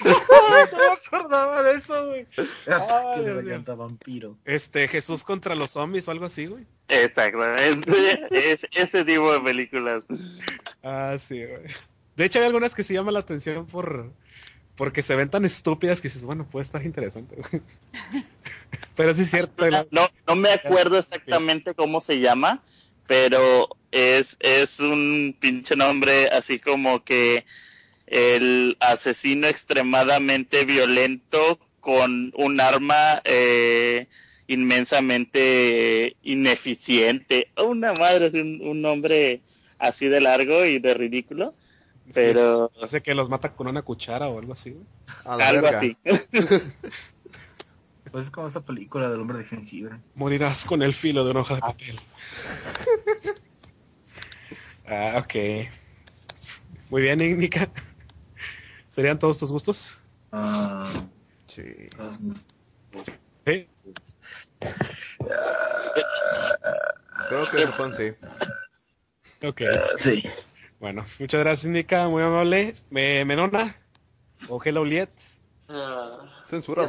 [0.04, 2.26] no me acordaba de eso, güey.
[2.66, 4.38] Ah, Ay, que vampiro.
[4.44, 6.66] Este, Jesús contra los zombies o algo así, güey.
[6.88, 7.76] Exacto, es,
[8.30, 10.04] es ese tipo de películas.
[10.82, 11.62] Ah, sí, güey.
[12.16, 14.10] De hecho, hay algunas que sí llaman la atención por
[14.78, 17.62] porque se ven tan estúpidas que dices, bueno, puede estar interesante, güey.
[18.96, 19.68] Pero sí es cierto.
[19.68, 22.62] la- No, no me acuerdo exactamente cómo se llama,
[23.08, 27.44] pero es, es un pinche nombre así como que
[28.06, 34.06] el asesino extremadamente violento con un arma eh,
[34.46, 37.50] inmensamente ineficiente.
[37.56, 39.40] Una madre, es un, un nombre
[39.78, 41.54] así de largo y de ridículo,
[42.12, 44.84] pero Hace que los mata con una cuchara o algo así, güey.
[45.24, 45.78] A la algo verga.
[45.78, 45.96] así.
[48.10, 49.98] Pues es como esa película del hombre de jengibre.
[50.14, 52.00] Morirás con el filo de una hoja de papel.
[54.86, 55.68] ah, ok.
[56.90, 57.68] Muy bien, Nica.
[58.90, 59.96] ¿Serían todos tus gustos?
[60.32, 60.88] Ah,
[61.48, 61.88] Sí.
[63.46, 63.68] Sí.
[67.28, 68.12] Creo que son sí.
[69.44, 69.62] Ok.
[69.96, 70.22] sí.
[70.78, 72.08] Bueno, muchas gracias, Nica.
[72.08, 72.76] Muy amable.
[72.90, 73.76] Me, Menona.
[74.48, 75.10] O Hello Liet.
[75.68, 76.86] Ah, Censura.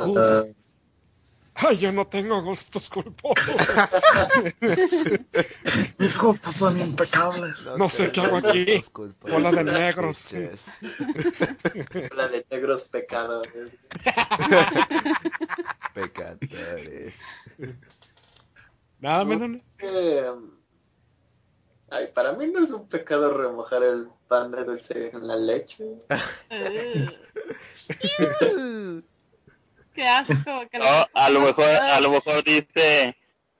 [1.61, 3.55] Ay, yo no tengo gustos culposos.
[5.97, 7.65] mis gustos son impecables.
[7.77, 8.81] No sé qué hago aquí.
[9.21, 10.29] Bola de negros.
[10.31, 10.65] Bitches.
[12.15, 13.45] la de negros pecados.
[15.93, 17.15] Pecadores.
[18.99, 19.59] Nada, Menona.
[19.79, 20.31] Eh,
[21.89, 25.83] ay, para mí no es un pecado remojar el pan de dulce en la leche.
[29.99, 30.65] Qué asco.
[30.71, 33.17] que No, a lo mejor, a lo mejor dice,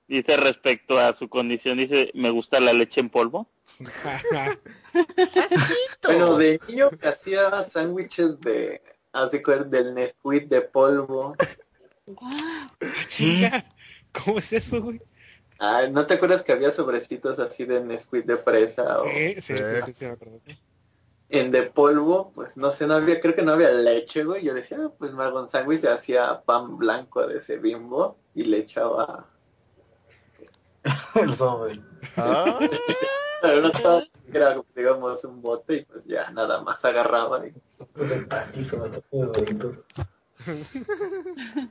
[0.08, 3.46] dice respecto a su condición, dice, me gusta la leche en polvo.
[6.02, 8.82] Bueno, de niño que hacía sándwiches de,
[9.66, 11.36] del Nesquik de polvo.
[13.08, 13.64] Chinga.
[14.12, 15.00] ¿Cómo es eso, güey?
[15.58, 19.02] Ay, ¿no te acuerdas que había sobrecitos así de Nesquik de fresa?
[19.02, 20.40] O Sí, sí, sí, sí, sí, me acuerdo.
[20.44, 20.58] sí.
[21.30, 24.44] En de polvo, pues no sé, no había, creo que no había leche, güey.
[24.44, 28.18] Yo decía, ah, pues me hago un sándwich y hacía pan blanco de ese bimbo
[28.34, 29.26] y le echaba...
[31.14, 31.80] El sobre.
[32.16, 32.58] Ah,
[33.42, 37.52] Pero no estaba, era digamos un bote y pues ya nada más agarraba y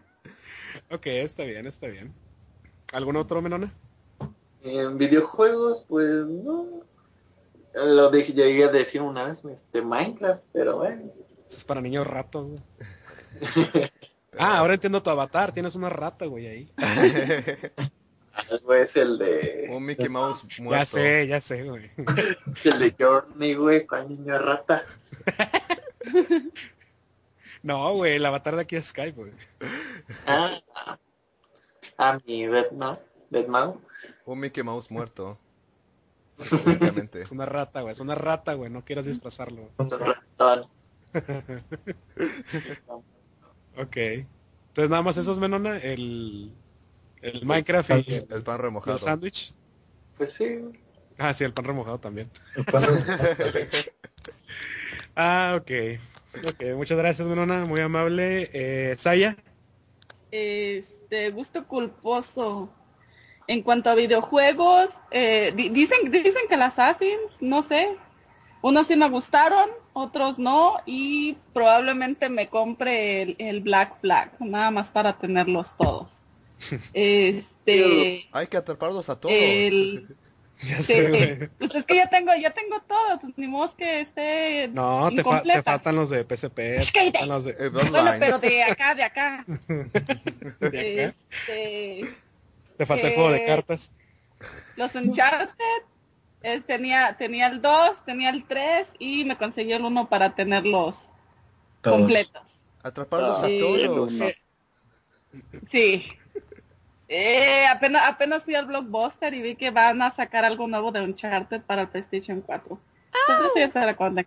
[0.92, 2.14] Ok, está bien, está bien.
[2.94, 3.74] ¿Algún otro, Menona?
[4.62, 6.84] En videojuegos, pues no.
[7.74, 11.12] Lo dije, llegué a decir una vez, este, Minecraft, pero bueno.
[11.50, 12.62] Es para niños ratos, güey.
[14.38, 15.52] Ah, ahora entiendo tu avatar.
[15.52, 16.74] Tienes una rata, güey, ahí.
[18.34, 20.86] Algo es el de, Un Mickey Mouse Ya muerto.
[20.98, 21.92] sé, ya sé, güey.
[22.64, 24.86] el de Journey, güey, con niño rata.
[27.64, 29.32] No, güey, el avatar de aquí es Skype, güey.
[30.26, 30.62] Ah,
[31.98, 32.98] a mi Deadmau.
[33.30, 33.82] Deadmau.
[34.26, 35.38] Un Mickey Mouse muerto.
[36.48, 37.22] Prácticamente.
[37.22, 37.92] Es una rata, güey.
[37.94, 38.70] Es una rata, güey.
[38.72, 39.70] No quieras disfrazarlo.
[43.78, 43.98] Ok.
[43.98, 45.78] Entonces nada más esos, Menona.
[45.78, 46.52] El,
[47.22, 48.98] el Minecraft y el, El pan y el remojado.
[48.98, 49.54] sándwich.
[50.18, 50.60] Pues sí.
[51.18, 52.30] Ah, sí, el pan remojado también.
[52.70, 52.90] Cuando-
[55.16, 55.72] Ah, ok.
[56.48, 57.66] Ok, muchas gracias, Menona.
[57.66, 58.50] Muy amable.
[58.54, 59.36] Eh, Saya.
[60.32, 62.72] Este, gusto culposo.
[63.50, 67.98] En cuanto a videojuegos, eh, di- dicen, dicen que las Assassins, no sé.
[68.62, 74.70] Unos sí me gustaron, otros no, y probablemente me compre el, el Black Flag, nada
[74.70, 76.18] más para tenerlos todos.
[76.94, 79.36] Este, Hay que atraparlos a todos.
[79.36, 80.16] el,
[80.62, 84.68] Ya sé, pues es que ya tengo, ya tengo todo, pues ni modo que esté
[84.74, 85.64] No, te, fa- te incompleta.
[85.64, 86.82] faltan los de PSP.
[87.26, 89.46] los de, Bueno, pero de acá, de acá.
[89.48, 91.16] de acá.
[91.48, 92.10] Este,
[92.80, 93.92] Te falta el juego de eh, cartas.
[94.78, 95.84] Los Uncharted,
[96.44, 101.10] eh, tenía, tenía el 2, tenía el 3 y me conseguí el 1 para tenerlos
[101.82, 101.98] Todos.
[101.98, 102.62] completos.
[102.82, 104.14] Atraparlos a todos.
[105.68, 106.08] Sí.
[107.10, 111.02] Eh, apenas, apenas fui al Blockbuster y vi que van a sacar algo nuevo de
[111.02, 112.80] Uncharted para el PlayStation 4.
[113.28, 114.26] Entonces ya se la conté.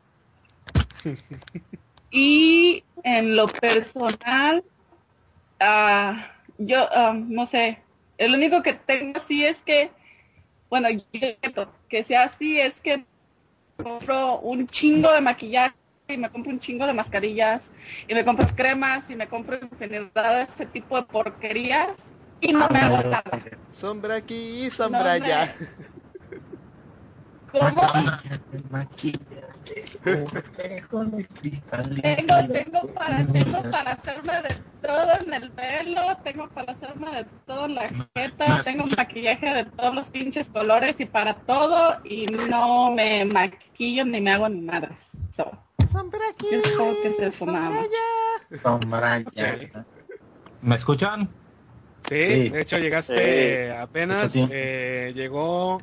[2.11, 4.63] Y en lo personal,
[5.59, 7.82] ah, yo ah, no sé,
[8.25, 9.91] el único que tengo así es que,
[10.71, 13.05] bueno, yo- que sea así es que
[13.83, 15.75] compro un chingo de maquillaje
[16.09, 17.73] y me compro un chingo de mascarillas
[18.07, 22.69] y me compro cremas y me compro infinidad de ese tipo de porquerías y no
[22.71, 23.25] me hago nada.
[23.73, 25.55] Sombra aquí y sombra No, allá.
[27.53, 27.83] ¿Cómo?
[32.03, 37.25] Tengo, tengo para, tengo para hacerme de todo en el pelo, tengo para hacerme de
[37.47, 42.27] todo en la jeta, tengo maquillaje de todos los pinches colores y para todo y
[42.27, 45.11] no me maquillo ni me hago ni madres.
[45.31, 45.51] So,
[45.91, 46.47] Sombra aquí.
[46.49, 46.59] que
[47.27, 47.87] es más.
[48.63, 49.85] Sombra ya.
[50.63, 51.29] ¿Me escuchan?
[52.09, 52.49] Sí, Sí.
[52.51, 54.33] de hecho llegaste apenas.
[54.35, 55.79] eh, llegó.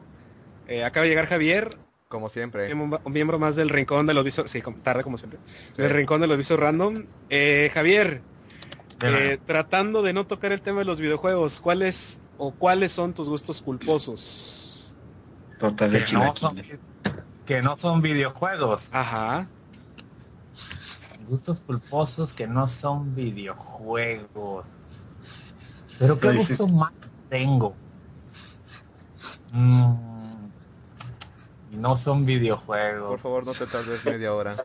[0.69, 1.75] Eh, acaba de llegar Javier,
[2.07, 2.71] Como siempre.
[2.71, 4.51] un, miembro más del Rincón de los Visos.
[4.51, 5.39] Sí, tarde como siempre.
[5.75, 5.81] Sí.
[5.81, 7.05] Del Rincón de los Visos Random.
[7.31, 8.21] Eh, Javier,
[9.01, 13.27] eh, tratando de no tocar el tema de los videojuegos, ¿cuáles o cuáles son tus
[13.27, 14.95] gustos culposos?
[15.57, 16.61] Total de que, no son,
[17.47, 18.89] que no son videojuegos.
[18.91, 19.47] Ajá.
[21.27, 24.67] Gustos culposos que no son videojuegos.
[25.97, 26.91] Pero qué gusto más
[27.27, 27.75] tengo.
[29.51, 30.08] Mm,
[31.71, 33.21] no son Por videojuegos.
[33.21, 34.55] favor, no te tardes media hora.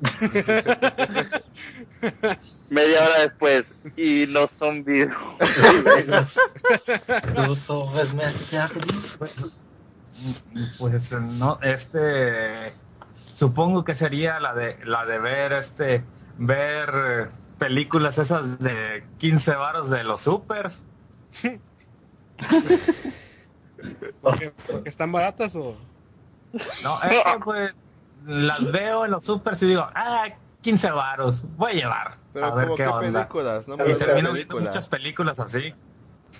[2.68, 3.64] Media hora después
[3.96, 4.84] y no son.
[4.84, 5.08] Tus
[7.70, 8.68] ojos me hacían
[9.18, 9.32] Pues,
[10.78, 12.72] pues no, este
[13.34, 16.04] supongo que sería la de la de ver este
[16.38, 20.82] ver películas esas de 15 varos de los supers.
[24.22, 25.76] ¿Porque, porque están baratas o...?
[26.82, 27.74] No, es que pues
[28.26, 30.28] las veo en los supers y digo, ah,
[30.62, 32.16] 15 varos, voy a llevar.
[32.32, 33.20] Pero a ver qué qué onda.
[33.28, 34.66] películas, no Y me termino viendo películas.
[34.68, 35.74] muchas películas así.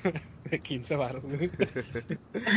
[0.63, 1.23] 15 baros.
[1.25, 1.51] güey.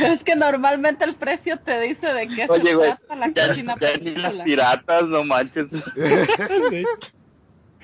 [0.02, 3.48] Es que normalmente el precio te dice de qué Oye, se güey, trata la Ya,
[3.48, 4.44] cochina ya ni las película.
[4.44, 5.66] piratas, no manches.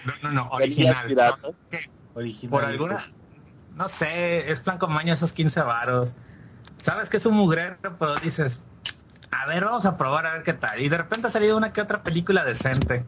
[0.04, 1.06] No, no, no, las original.
[1.08, 1.54] piratas.
[2.14, 2.50] original.
[2.50, 3.12] Por alguna,
[3.74, 6.14] no sé, es plan con maña esos 15 varos.
[6.78, 8.60] Sabes que es un mugrero, pero dices,
[9.30, 10.80] a ver, vamos a probar a ver qué tal.
[10.80, 13.04] Y de repente ha salido una que otra película decente.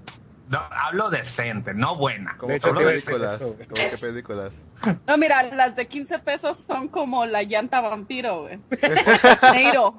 [0.49, 2.37] No, hablo decente, no buena.
[2.39, 3.39] Como decir películas.
[3.39, 4.99] Como.
[5.07, 8.59] No, mira, las de 15 pesos son como la llanta vampiro, güey.
[9.53, 9.97] Neiro.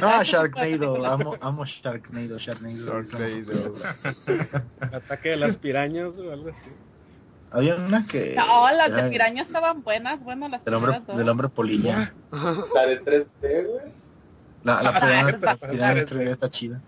[0.00, 1.04] Ah, Sharknado.
[1.04, 2.38] Amo, amo Sharknado.
[2.38, 3.02] Sharknado.
[3.02, 3.74] Sharknado.
[4.80, 6.70] Ataque de las pirañas o algo así.
[7.52, 8.34] Había una que...
[8.36, 11.16] No, las era de piraña estaban buenas, bueno, las Del hombre, dos.
[11.16, 12.12] del hombre polilla.
[12.74, 13.92] La de 3D, güey.
[14.62, 16.80] La, la Ah, está pirámide padre, 3D está chida.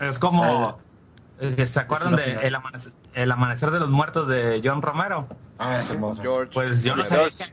[0.00, 0.78] Es como,
[1.40, 5.28] eh, ¿se acuerdan de el amanecer, el amanecer de los muertos de John Romero?
[5.58, 6.22] Ah, es hermoso.
[6.22, 6.50] George.
[6.52, 7.14] Pues yo no sé.
[7.16, 7.44] George.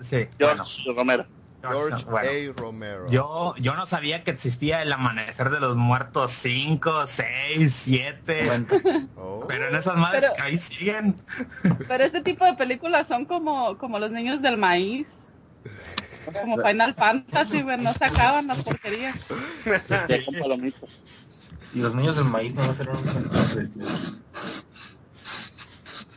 [0.00, 0.64] Sí, George bueno,
[0.96, 1.26] Romero.
[1.62, 2.60] George Bueno, A.
[2.60, 3.06] Romero.
[3.10, 8.44] yo, yo no sabía que existía el amanecer de los muertos 5, 6, 7.
[8.46, 8.66] Bueno,
[9.16, 9.44] Oh.
[9.48, 11.20] Pero en esas madres Pero- ahí siguen.
[11.88, 15.08] Pero este tipo de películas son como, como los niños del maíz.
[16.40, 19.16] Como Final Fantasy, güey, no se acaban las porquerías.
[20.40, 20.90] Palomitas.
[21.74, 22.98] y los niños del maíz no va a ser un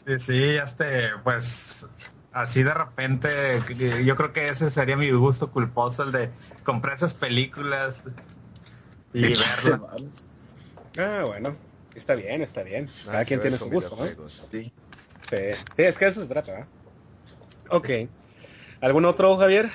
[0.08, 1.88] Sí, sí, este, pues
[2.36, 6.96] así de repente, que- yo creo que ese sería mi gusto culposo, el de comprar
[6.96, 8.04] esas películas
[9.14, 9.82] y verlas.
[10.98, 11.58] Ah, bueno.
[11.94, 12.94] Está bien, está bien.
[13.08, 14.16] Cada quien tiene su gusto, ¿no?
[14.52, 14.74] Sí.
[15.22, 15.38] Sí.
[15.76, 16.68] Sí, es que eso se trata, ¿eh?
[17.70, 17.90] Ok.
[18.82, 19.72] ¿Algún otro, Javier?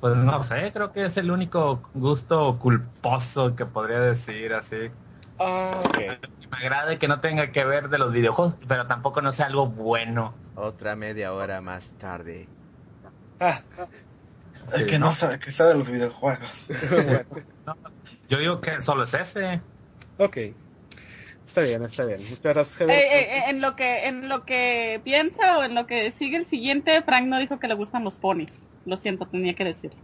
[0.00, 4.90] Pues no sé, creo que es el único gusto culposo que podría decir así.
[5.38, 5.98] Ah, ok.
[6.52, 9.66] Me agrade que no tenga que ver de los videojuegos, pero tampoco no sea algo
[9.68, 10.34] bueno.
[10.54, 12.48] Otra media hora más tarde.
[13.38, 13.60] Ah,
[14.74, 16.68] Es que no sabe que sabe de los videojuegos.
[18.28, 19.60] Yo digo que solo es ese.
[20.18, 20.36] ok.
[21.46, 22.20] Está bien, está bien.
[22.28, 22.80] Muchas gracias.
[22.80, 26.36] Eh, eh, eh, en lo que en lo que piensa o en lo que sigue
[26.38, 28.68] el siguiente, Frank no dijo que le gustan los ponis.
[28.84, 29.98] Lo siento, tenía que decirlo.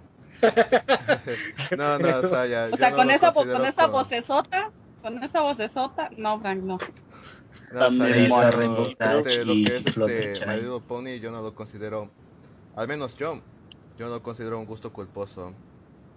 [1.76, 3.98] No, no, o sea, ya, O sea, no con esa vo- considero con esa como-
[3.98, 4.70] vocesota,
[5.02, 6.78] con esa vocesota, no, Frank, no.
[7.72, 11.54] No, o sea, También este, Dash lo y que es este Pony yo no lo
[11.54, 12.10] considero,
[12.76, 13.40] al menos yo,
[13.98, 15.52] yo no lo considero un gusto culposo.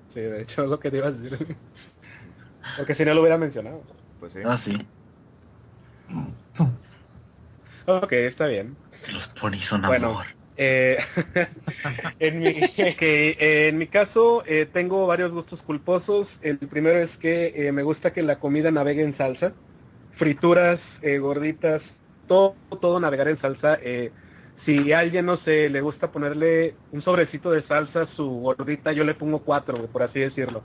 [0.09, 1.55] Sí, de hecho es lo que te iba a decir.
[2.77, 3.83] Porque si no lo hubiera mencionado.
[4.19, 4.39] Pues sí.
[4.45, 4.77] Ah, sí.
[7.85, 8.75] Ok, está bien.
[9.13, 10.25] Los ponis son Bueno, amor.
[10.57, 10.97] Eh,
[12.19, 16.27] en, mi, eh, en mi caso eh, tengo varios gustos culposos.
[16.41, 19.53] El primero es que eh, me gusta que la comida navegue en salsa.
[20.17, 21.81] Frituras, eh, gorditas,
[22.27, 23.79] todo, todo navegar en salsa.
[24.65, 28.93] Si a alguien, no sé, le gusta ponerle un sobrecito de salsa a su gordita,
[28.93, 30.63] yo le pongo cuatro, por así decirlo.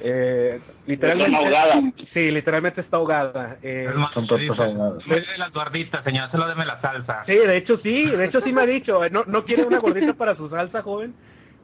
[0.00, 1.92] Eh, literalmente, Está ahogada.
[2.14, 3.56] sí, literalmente está ahogada.
[3.62, 5.06] Eh, Es más, Son tortas dice, ahogadas.
[5.06, 7.24] "Me de las gorditas, señor, solo deme la salsa.
[7.26, 9.78] Sí, de hecho sí, de hecho sí me ha dicho, eh, no, no quiere una
[9.78, 11.14] gordita para su salsa, joven.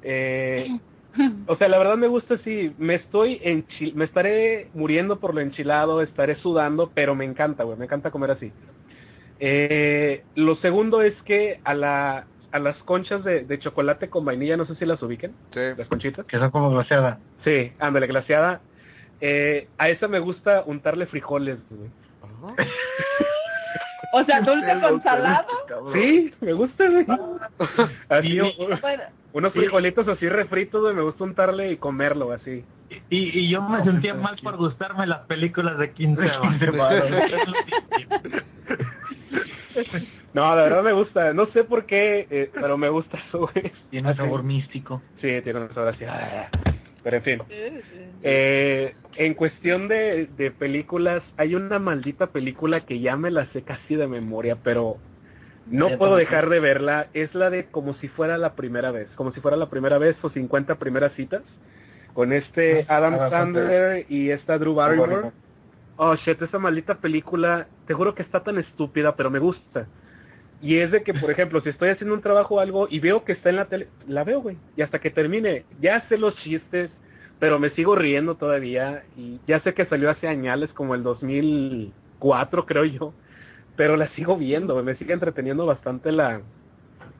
[0.02, 0.68] Eh,
[1.46, 5.40] o sea, la verdad me gusta así, me estoy enchi me estaré muriendo por lo
[5.40, 8.50] enchilado, estaré sudando, pero me encanta, güey, me encanta comer así.
[9.40, 14.56] Eh, lo segundo es que a la a las conchas de, de chocolate con vainilla,
[14.56, 15.60] no sé si las ubiquen, Sí.
[15.76, 16.24] las conchitas.
[16.24, 17.18] Que son como glaseada.
[17.44, 18.60] Sí, ándale, glaseada.
[19.20, 21.90] Eh, a esa me gusta untarle frijoles, güey.
[24.12, 25.46] O sea, dulce con salado.
[25.94, 27.04] Sí, me gusta, güey.
[28.08, 32.64] Así, Y- u- Bueno, Unos frijolitos así refritos, güey, me gusta untarle y comerlo así.
[33.10, 36.42] Y, y yo me sentía mal por gustarme las películas de 15 No,
[40.34, 41.32] la verdad me gusta.
[41.32, 43.72] No sé por qué, eh, pero me gusta eso, güey.
[43.90, 45.00] Tiene un sabor místico.
[45.22, 46.04] Sí, tiene un sabor así.
[46.04, 46.48] ah,
[47.02, 47.42] Pero en fin.
[48.22, 53.62] Eh, en cuestión de, de películas, hay una maldita película que ya me la sé
[53.62, 54.96] casi de memoria, pero
[55.66, 57.08] no puedo dejar de verla.
[57.14, 59.08] Es la de como si fuera la primera vez.
[59.14, 61.42] Como si fuera la primera vez o 50 primeras citas.
[62.12, 65.30] Con este Ah, Adam Sandler y esta Drew Barrymore.
[65.96, 69.86] Oh, shit, esa maldita película, te juro que está tan estúpida, pero me gusta.
[70.64, 73.22] Y es de que, por ejemplo, si estoy haciendo un trabajo o algo y veo
[73.24, 74.57] que está en la tele, la veo, güey.
[74.77, 76.90] Y hasta que termine, ya sé los chistes,
[77.38, 79.05] pero me sigo riendo todavía.
[79.16, 83.12] Y ya sé que salió hace años, como el 2004, creo yo.
[83.77, 84.87] Pero la sigo viendo, güey.
[84.87, 86.40] Me sigue entreteniendo bastante la,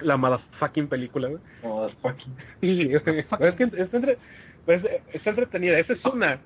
[0.01, 1.41] la motherfucking película, güey.
[1.61, 3.01] Como fucking- Sí, güey.
[3.05, 4.19] Pero es que está, entre-
[4.65, 4.81] pues,
[5.13, 5.79] está entretenida.
[5.79, 6.39] Esa es una.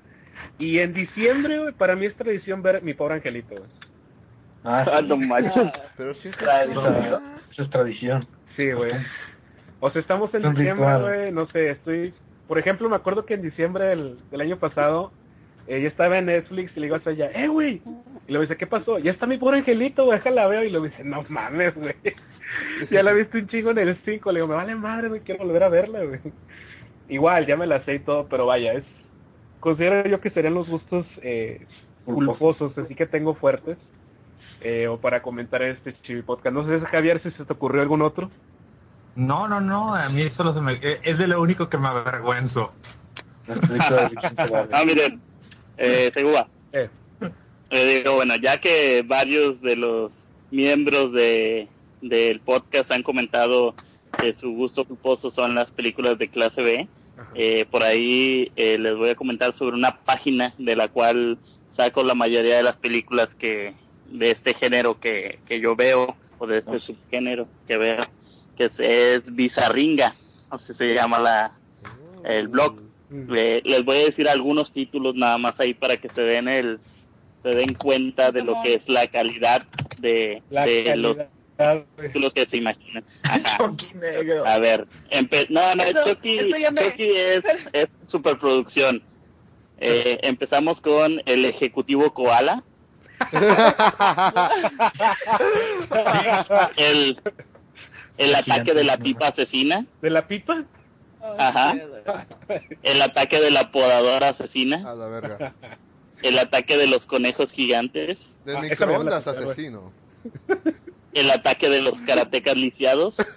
[0.57, 3.69] Y en diciembre, güey, para mí es tradición ver Mi Pobre Angelito, güey.
[4.63, 5.07] Ah, Ah, sí.
[5.07, 5.71] no manches.
[5.97, 6.65] Pero sí es Esa,
[7.51, 8.27] esa es tradición.
[8.55, 8.93] Sí, güey.
[9.79, 12.13] O sea, estamos en diciembre, güey, no sé, estoy...
[12.47, 15.11] Por ejemplo, me acuerdo que en diciembre del, del año pasado,
[15.67, 17.81] eh, yo estaba en Netflix y le digo a ella, ¡eh, güey!
[18.27, 18.97] Y le dice, ¿qué pasó?
[18.97, 20.63] Ya está mi pobre angelito, güey, déjala veo.
[20.63, 21.93] Y le dice, no mames, güey.
[22.91, 24.31] ya la viste un chingo en el 5.
[24.31, 26.19] Le digo, me vale madre, güey, quiero volver a verla, güey.
[27.07, 28.83] Igual, ya me la sé y todo, pero vaya, es...
[29.59, 31.67] Considero yo que serían los gustos eh,
[32.05, 33.77] culposos, así que tengo fuertes.
[34.61, 36.55] Eh, o para comentar este chivi podcast.
[36.55, 38.29] No sé, Javier, si se te ocurrió algún otro.
[39.15, 40.79] No, no, no, a mí solo se me...
[41.03, 42.73] Es de lo único que me avergüenzo.
[44.71, 45.19] Ah, miren,
[45.75, 46.47] eh, Segura.
[46.71, 46.87] Eh.
[47.71, 50.11] Eh, digo, bueno, ya que varios de los
[50.51, 51.67] miembros de
[52.01, 53.75] del podcast han comentado
[54.17, 56.87] que su gusto culposo son las películas de clase B,
[57.35, 61.37] eh, por ahí eh, les voy a comentar sobre una página de la cual
[61.75, 63.75] saco la mayoría de las películas que
[64.11, 68.03] de este género que, que yo veo o de este subgénero que veo,
[68.57, 70.15] que es, es Bizarringa,
[70.49, 71.51] así se llama la,
[72.23, 72.79] el blog.
[73.35, 76.79] Eh, les voy a decir algunos títulos nada más ahí para que se den el
[77.41, 79.65] se den cuenta de lo que es la calidad
[79.99, 81.17] de, La de los
[81.57, 83.03] calidad, títulos que se imaginan.
[83.57, 84.45] Chucky negro.
[84.45, 87.43] A ver, empe- no, no, Eso- Chucky, eso ya me- Chucky es,
[87.73, 89.01] es superproducción.
[89.79, 92.63] Eh, empezamos con el ejecutivo Koala,
[96.77, 97.19] el,
[98.17, 100.63] el ataque de la pipa asesina, ¿De la pipa?
[101.37, 101.75] Ajá.
[102.83, 105.53] el ataque de la podadora asesina, A la verga.
[106.23, 108.61] el ataque de los conejos gigantes, Del Ah,
[109.03, 109.91] la asesino.
[111.13, 113.15] el ataque de los karatecas lisiados,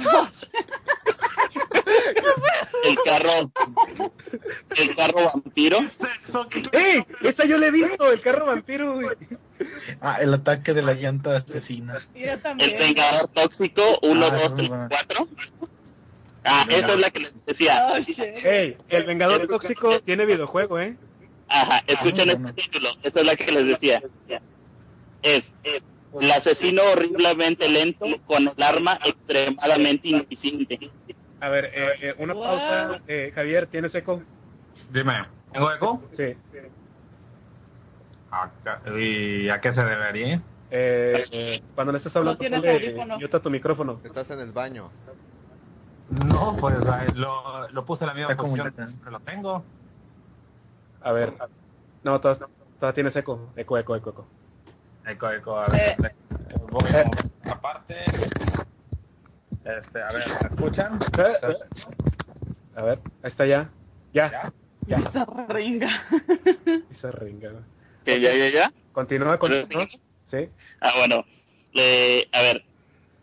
[2.84, 3.50] el carro,
[4.76, 5.78] el carro vampiro,
[6.72, 7.04] ¡Ey!
[7.22, 9.08] Esa yo le he visto, el carro vampiro, güey.
[10.00, 11.98] Ah, el ataque de la llanta asesina.
[12.14, 12.76] El.
[12.78, 14.88] Vengador Tóxico 1, Ah, 2, esa es 3, buena.
[14.88, 15.28] 4.
[16.44, 17.88] Ah, esa es la que les decía.
[17.92, 17.96] Oh.
[18.88, 20.96] El Vengador Tóxico tiene videojuego, ¿eh?
[21.48, 22.54] Ajá, escuchen Ah, este bueno.
[22.54, 22.88] título.
[23.02, 24.02] Esa es la que les decía.
[25.22, 25.82] Es, es
[26.18, 30.90] el asesino horriblemente lento con el arma extremadamente ineficiente.
[31.40, 33.00] A ver, eh, eh, una pausa.
[33.06, 34.22] Eh, Javier, ¿tienes eco?
[34.90, 36.02] Dime, ¿tengo eco?
[36.16, 36.36] Sí.
[38.30, 40.42] Acá- ¿Y a qué se debería?
[40.70, 42.60] Eh, eh, cuando no estés hablando, No tienes
[42.94, 44.00] ponle mute tu micrófono.
[44.04, 44.90] Estás en el baño.
[46.26, 46.76] No, pues
[47.14, 49.64] lo, lo puse en la misma posición siempre lo tengo.
[51.02, 51.32] A ver.
[52.02, 52.46] No, todavía,
[52.78, 53.50] todavía tienes eco.
[53.56, 54.26] Eco, eco, eco, eco.
[55.06, 55.80] Eco, eco, a ver.
[55.80, 55.96] Eh.
[56.70, 57.06] Voy a mover
[57.50, 57.96] aparte.
[59.64, 60.98] Este, a ver, ¿me escuchan?
[61.18, 61.54] Eh, eh.
[62.76, 63.70] A ver, ahí está ya.
[64.12, 64.52] Ya.
[64.86, 64.98] Ya.
[64.98, 65.88] Esa ringa.
[66.90, 67.52] Esa ringa.
[68.04, 68.72] ¿Que ya, ya, ya?
[68.92, 69.86] Continúa, continúa.
[70.30, 70.48] Sí.
[70.80, 71.24] Ah, bueno.
[71.74, 72.64] Eh, a ver.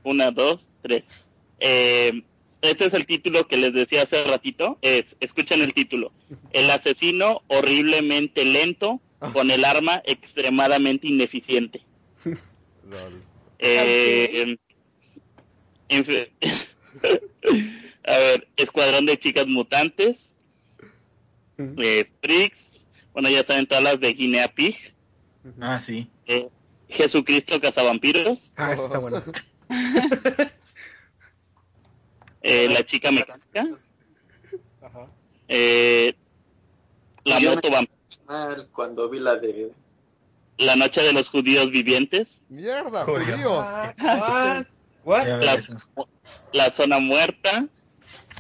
[0.03, 1.03] Una, dos, tres.
[1.59, 2.23] Eh,
[2.61, 4.77] este es el título que les decía hace ratito.
[4.81, 6.11] Es, escuchen el título.
[6.51, 9.01] El asesino horriblemente lento
[9.33, 11.81] con el arma extremadamente ineficiente.
[12.23, 13.23] Lol.
[13.59, 14.57] Eh.
[18.05, 20.31] a ver, Escuadrón de Chicas Mutantes,
[21.57, 22.55] eh, Strix,
[23.13, 24.75] bueno, ya saben todas las de Guinea Pig,
[25.61, 26.09] Ah, sí.
[26.25, 26.49] eh,
[26.89, 29.23] Jesucristo Cazavampiros, Ah, está buena.
[32.41, 33.67] eh, La Chica Mecánica,
[34.81, 35.07] Ajá.
[35.47, 36.13] eh,
[37.23, 37.89] La Yo Moto Vamp-
[38.27, 39.71] Mal cuando vi la de
[40.57, 43.65] La Noche de los Judíos Vivientes, ¡Mierda, judíos!
[46.53, 47.65] La, Zona Muerta,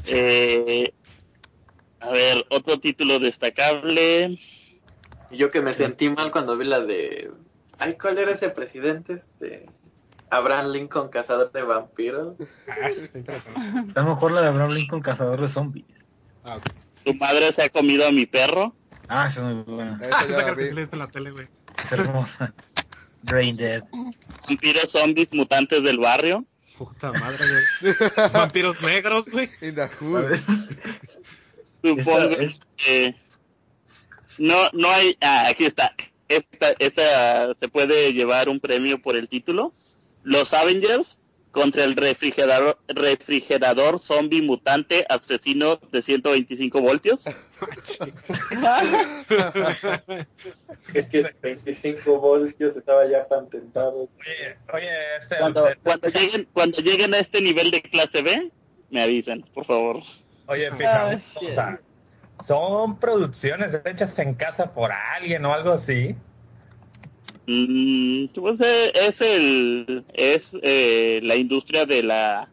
[0.05, 0.93] eh,
[1.99, 4.39] a ver, otro título destacable,
[5.31, 7.31] yo que me sentí mal cuando vi la de
[7.79, 9.65] ay cuál era ese presidente este
[10.29, 12.33] Abraham Lincoln cazador de vampiros
[12.67, 15.85] Ah, está mejor la de Abraham Lincoln cazador de zombies.
[16.45, 16.59] Ah.
[17.03, 18.73] Tu madre se ha comido a mi perro,
[19.09, 19.99] Ah, esa es muy buena.
[20.03, 21.47] Ah, esa la que en tele, güey.
[21.85, 22.53] Es hermosa.
[23.23, 23.83] Brain Dead.
[24.47, 26.45] vampiros zombies mutantes del barrio,
[26.77, 27.43] Puta madre,
[27.81, 27.95] güey.
[28.33, 29.49] Vampiros negros, güey.
[29.61, 30.29] In the A hood.
[30.29, 30.39] ver,
[31.81, 32.29] supongo
[32.77, 33.15] que
[34.37, 35.93] no no hay ah, aquí está
[36.27, 39.73] esta esta se puede llevar un premio por el título
[40.23, 41.17] los Avengers
[41.57, 47.21] contra el refrigerador refrigerador zombie mutante asesino de 125 voltios.
[50.93, 54.07] Es que 25 voltios estaba ya patentado.
[54.19, 54.89] Oye, oye,
[55.19, 55.37] este...
[55.39, 58.51] cuando este- cuando lleguen cuando lleguen a este nivel de clase B
[58.91, 60.03] me avisan por favor.
[60.45, 61.81] Oye, fija, Oh, o sea,
[62.47, 66.15] son producciones hechas en casa por alguien o algo así.
[67.47, 72.49] Mm, pues es el es eh, la industria de la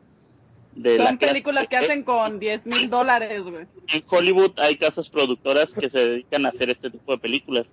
[0.77, 3.67] de Son películas que hacen con 10 mil dólares, güey.
[3.93, 7.67] en Hollywood hay casas productoras que se dedican a hacer este tipo de películas.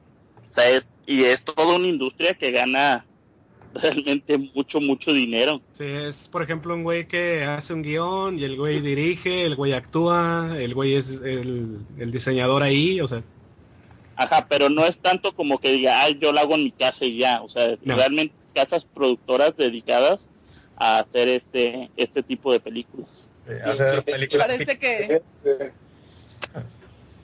[0.51, 3.05] O sea, es- y es toda una industria que gana
[3.73, 5.61] realmente mucho, mucho dinero.
[5.77, 9.55] Sí, es por ejemplo un güey que hace un guion y el güey dirige, el
[9.55, 13.23] güey actúa, el güey es el, el diseñador ahí, o sea,
[14.23, 17.05] Ajá, pero no es tanto como que diga, ay, yo lo hago en mi casa
[17.05, 17.41] y ya.
[17.41, 17.95] O sea, No.
[17.95, 20.27] realmente casas productoras dedicadas
[20.75, 23.27] a hacer este este tipo de películas.
[23.47, 25.21] Eh, Hacer películas Parece que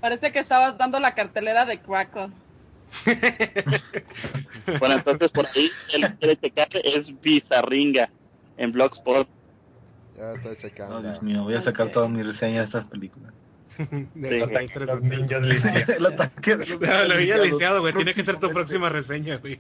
[0.02, 2.30] parece que estabas dando la cartelera de Crackle.
[4.80, 8.10] Bueno, entonces por ahí, el que quiere checar es Bizarringa
[8.58, 9.28] en Blogspot.
[10.18, 11.00] Ya estoy Oh.
[11.02, 13.32] Dios mío, voy a sacar toda mi reseña de estas películas.
[14.16, 14.56] de los Sí.
[14.56, 14.86] gangsters.
[14.86, 15.86] los ninjas literal.
[15.98, 17.48] El ataque de los No, lo había lisiados.
[17.52, 19.60] lisiado, güey, tiene que ser tu próxima reseña, güey.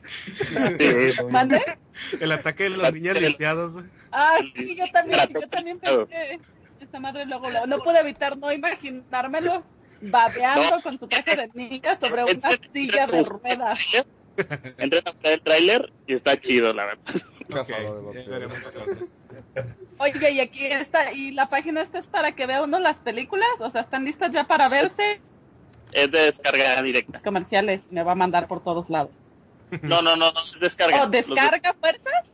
[1.31, 1.61] ¿Mande?
[2.19, 3.85] El ataque de los niños lisiados, güey.
[4.11, 6.39] Ah, sí, yo también, yo también pensé.
[6.79, 9.63] Esta madre luego, luego- no pude evitar no imaginármelo
[10.01, 10.81] babeando No.
[10.81, 13.79] con su traje de niña sobre una silla de ruedas.
[14.77, 17.21] Entren a buscar el tráiler y está chido, la verdad.
[17.49, 18.53] Cazador de vampiros.
[19.99, 23.47] Oye, y aquí está, y la página esta es para que vea uno las películas,
[23.59, 25.19] o sea, están listas ya para verse.
[25.91, 27.21] Es de descarga directa.
[27.21, 29.11] Comerciales me va a mandar por todos lados.
[29.81, 31.03] No, no, no, no se descarga.
[31.03, 32.33] ¿O de- descarga fuerzas?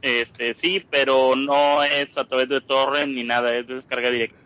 [0.00, 4.36] Este, sí, pero no es a través de torrent ni nada, es de descarga directa.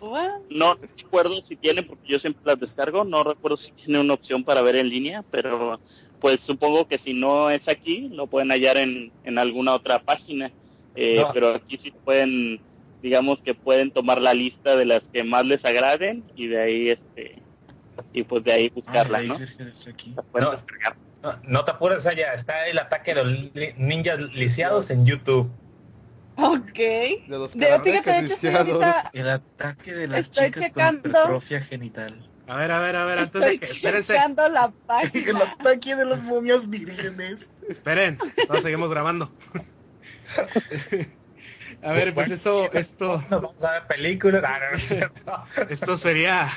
[0.00, 4.14] Bueno, No recuerdo si tiene, porque yo siempre las descargo, no recuerdo si tiene una
[4.14, 5.78] opción para ver en línea, pero
[6.22, 10.50] pues supongo que si no es aquí, lo pueden hallar en, en alguna otra página.
[10.94, 11.30] Eh, No.
[11.34, 12.60] Pero aquí sí pueden,
[13.02, 16.88] digamos que pueden tomar la lista de las que más les agraden y de ahí,
[16.90, 17.42] este,
[18.14, 19.36] y pues de ahí buscarla, Ay, ¿no?
[19.38, 20.14] Sergio, está aquí.
[20.30, 20.52] Pueden No.
[20.52, 20.96] descargar.
[21.22, 25.50] No, no te apures allá, está el ataque de los ninjas lisiados en YouTube.
[26.36, 26.72] ok.
[26.74, 28.82] De los De, fíjate, de hecho estoy lisiados.
[28.82, 31.02] ahorita, El ataque de las Estoy chicas checando.
[31.02, 32.28] con hipertrofia genital.
[32.48, 33.64] A ver, a ver, a ver, antes de estoy que...
[33.66, 35.38] Espérense, checando la El página.
[35.58, 37.50] ataque de las momias vírgenes.
[37.68, 38.18] esperen.
[38.62, 39.30] Seguimos grabando.
[41.84, 43.24] A ver, pues eso, esto...
[43.28, 44.42] Nos vamos a ver películas.
[45.26, 45.46] No, no.
[45.68, 46.48] Esto sería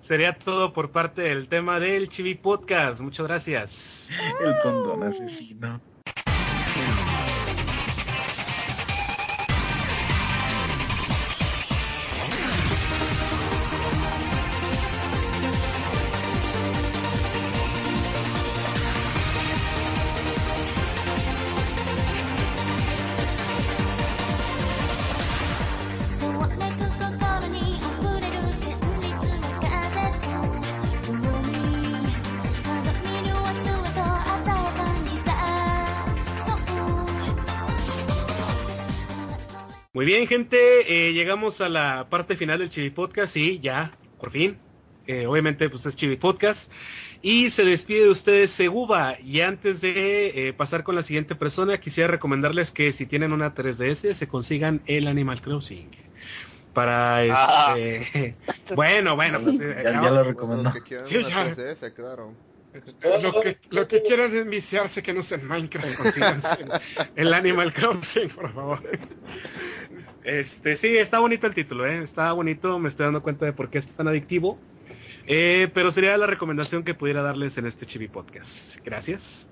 [0.00, 3.00] sería todo por parte del tema del Chibi Podcast.
[3.00, 4.08] Muchas gracias.
[4.40, 5.80] El condón asesino.「
[40.00, 40.56] Muy bien, gente,
[40.88, 44.56] eh, llegamos a la parte final del Chibi Podcast y ya, por fin.
[45.06, 46.72] Eh, obviamente, pues es Chibi Podcast.
[47.20, 49.20] Y se despide de ustedes Seguba.
[49.20, 53.54] Y antes de eh, pasar con la siguiente persona, quisiera recomendarles que si tienen una
[53.54, 55.90] 3DS, se consigan el Animal Crossing.
[56.72, 57.74] Para Ah.
[57.76, 58.36] este...
[58.74, 60.34] bueno, bueno, pues, eh, Ya, lo
[60.82, 61.54] quieran Sí, ya.
[61.54, 62.34] 3DS, claro.
[63.22, 66.56] Lo que, lo que quieran es viciarse que no sea en Minecraft, consíganse
[67.16, 68.80] el, el Animal Crossing, por favor.
[70.24, 72.02] Este, sí, está bonito el título, ¿eh?
[72.02, 74.58] está bonito, me estoy dando cuenta de por qué es tan adictivo.
[75.26, 78.76] Eh, pero sería la recomendación que pudiera darles en este Chibi Podcast.
[78.84, 79.48] Gracias.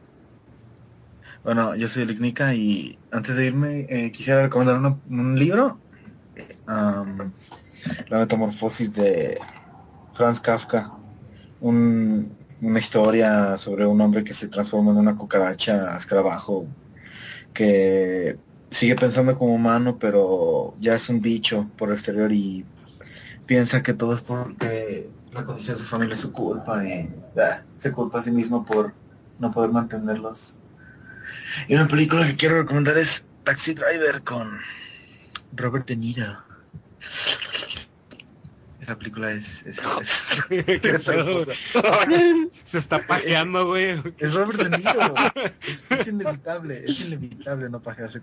[1.44, 5.78] Bueno, yo soy Lignica y antes de irme eh, quisiera recomendar un libro.
[6.66, 7.32] Am,
[8.08, 9.38] la metamorfosis de
[10.14, 10.92] Franz Kafka.
[11.60, 16.66] Un- una historia sobre un hombre que se transforma en una cucaracha escarabajo
[17.54, 18.36] que
[18.70, 22.64] sigue pensando como humano pero ya es un bicho por el exterior y
[23.46, 27.08] piensa que todo es porque la condición de su familia es su culpa y
[27.38, 28.92] ah, se culpa a sí mismo por
[29.38, 30.58] no poder mantenerlos
[31.66, 34.58] y una película que quiero recomendar es Taxi Driver con
[35.56, 36.38] Robert De Niro.
[38.80, 39.64] Esa película es...
[39.66, 40.44] es, es-
[40.84, 41.52] es hermosa.
[42.64, 44.00] Se está pajeando, güey.
[44.18, 45.14] Es Robert De Niro.
[45.66, 48.20] Es, es inevitable, es inevitable no pajearse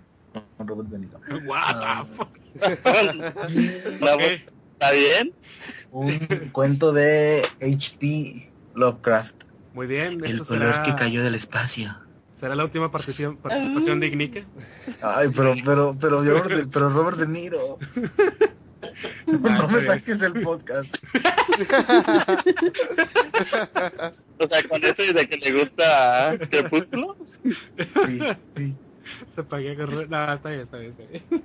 [0.56, 1.20] con Robert De Niro.
[1.46, 2.06] What.
[2.56, 4.22] Ok.
[4.72, 5.32] ¿Está bien?
[5.90, 6.18] un
[6.52, 8.50] cuento de H.P.
[8.74, 9.34] Lovecraft.
[9.74, 11.96] Muy bien, El color será, que cayó del espacio.
[12.36, 14.40] será la última participación, participación de Ignica.
[15.02, 17.78] Ay, pero, pero, pero, Robert De, pero Robert De Niro.
[19.26, 20.96] No, me saques del podcast.
[24.38, 27.16] O sea, con eso de que le gusta Crepúsculo.
[28.06, 28.20] Sí,
[28.56, 28.76] sí.
[29.28, 29.90] Se pagué con...
[30.10, 31.44] No, está bien, está bien, está bien.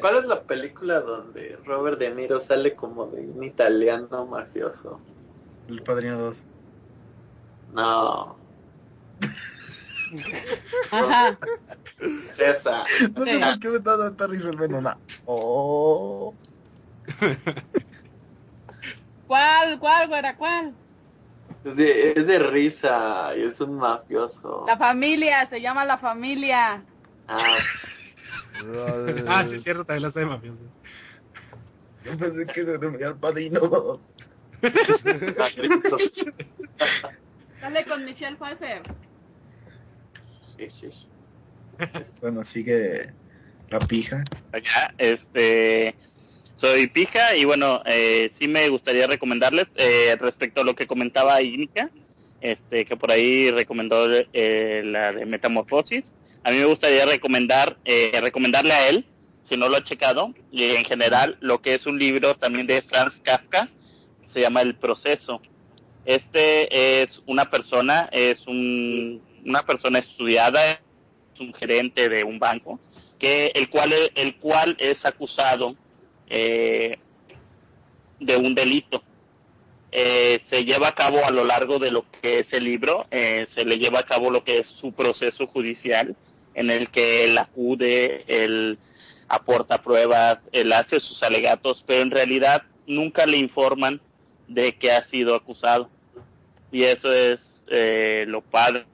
[0.00, 5.00] ¿Cuál es la película donde Robert De Niro sale como de un italiano mafioso?
[5.68, 6.44] El Padrino 2.
[7.74, 8.36] No,
[12.30, 12.84] es esa.
[13.14, 14.98] No sé por qué me está dando esta risa el venona.
[15.24, 16.34] Oh.
[19.26, 20.74] ¿Cuál, cuál, güera, cuál?
[21.64, 24.64] Es de, es de risa y es un mafioso.
[24.66, 26.82] La familia, se llama La Familia.
[27.28, 27.56] Ah,
[29.28, 30.58] Ah, sí, es cierto, también la sé de mafioso.
[32.04, 34.00] Yo pensé que se refería al Padrino 2.
[35.54, 35.98] Cristo.
[37.60, 38.82] Sale con Michelle Pfeiffer.
[40.56, 41.08] Sí, sí, sí.
[42.22, 43.12] Bueno, sigue
[43.68, 44.24] la pija.
[44.52, 45.94] Acá, este,
[46.56, 51.40] soy Pija y bueno, eh, sí me gustaría recomendarles eh, respecto a lo que comentaba
[51.42, 51.90] Ignica,
[52.40, 56.12] este, que por ahí recomendó eh, la de Metamorfosis.
[56.44, 59.06] A mí me gustaría recomendar, eh, recomendarle a él
[59.42, 62.82] si no lo ha checado, y en general lo que es un libro también de
[62.82, 63.70] Franz Kafka,
[64.26, 65.40] se llama El Proceso.
[66.04, 70.80] Este es una persona, es un, una persona estudiada, es
[71.40, 72.80] un gerente de un banco,
[73.20, 75.76] que el cual, el cual es acusado
[76.28, 76.98] eh,
[78.20, 79.02] de un delito.
[79.92, 83.46] Eh, se lleva a cabo a lo largo de lo que es el libro, eh,
[83.54, 86.16] se le lleva a cabo lo que es su proceso judicial,
[86.54, 88.78] en el que él acude, él
[89.28, 94.00] aporta pruebas, él hace sus alegatos, pero en realidad nunca le informan
[94.48, 95.90] de que ha sido acusado.
[96.70, 98.86] Y eso es eh, lo padre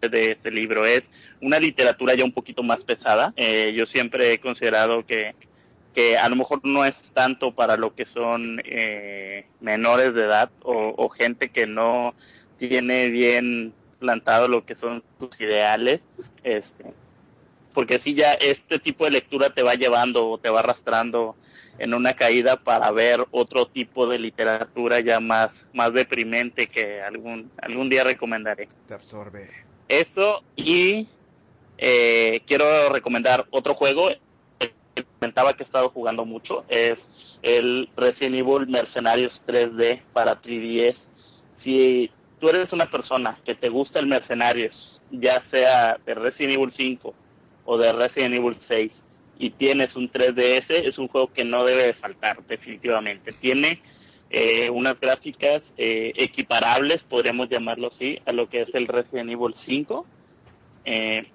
[0.00, 0.86] de este libro.
[0.86, 1.04] Es
[1.40, 3.32] una literatura ya un poquito más pesada.
[3.36, 5.34] Eh, yo siempre he considerado que,
[5.94, 10.50] que a lo mejor no es tanto para lo que son eh, menores de edad
[10.62, 12.14] o, o gente que no
[12.58, 16.02] tiene bien plantado lo que son sus ideales.
[16.42, 16.92] Este,
[17.72, 21.36] porque si ya este tipo de lectura te va llevando o te va arrastrando
[21.78, 27.50] en una caída para ver otro tipo de literatura ya más, más deprimente que algún,
[27.60, 28.68] algún día recomendaré.
[28.86, 29.50] Te absorbe.
[29.88, 31.08] Eso y
[31.78, 34.08] eh, quiero recomendar otro juego
[35.02, 37.08] comentaba que he estado jugando mucho, es
[37.42, 41.08] el Resident Evil Mercenarios 3D para 3DS.
[41.54, 46.72] Si tú eres una persona que te gusta el Mercenarios, ya sea de Resident Evil
[46.72, 47.14] 5
[47.64, 48.92] o de Resident Evil 6
[49.38, 53.32] y tienes un 3DS, es un juego que no debe de faltar definitivamente.
[53.32, 53.80] Tiene
[54.30, 59.54] eh, unas gráficas eh, equiparables, podríamos llamarlo así, a lo que es el Resident Evil
[59.54, 60.06] 5.
[60.84, 61.26] Eh,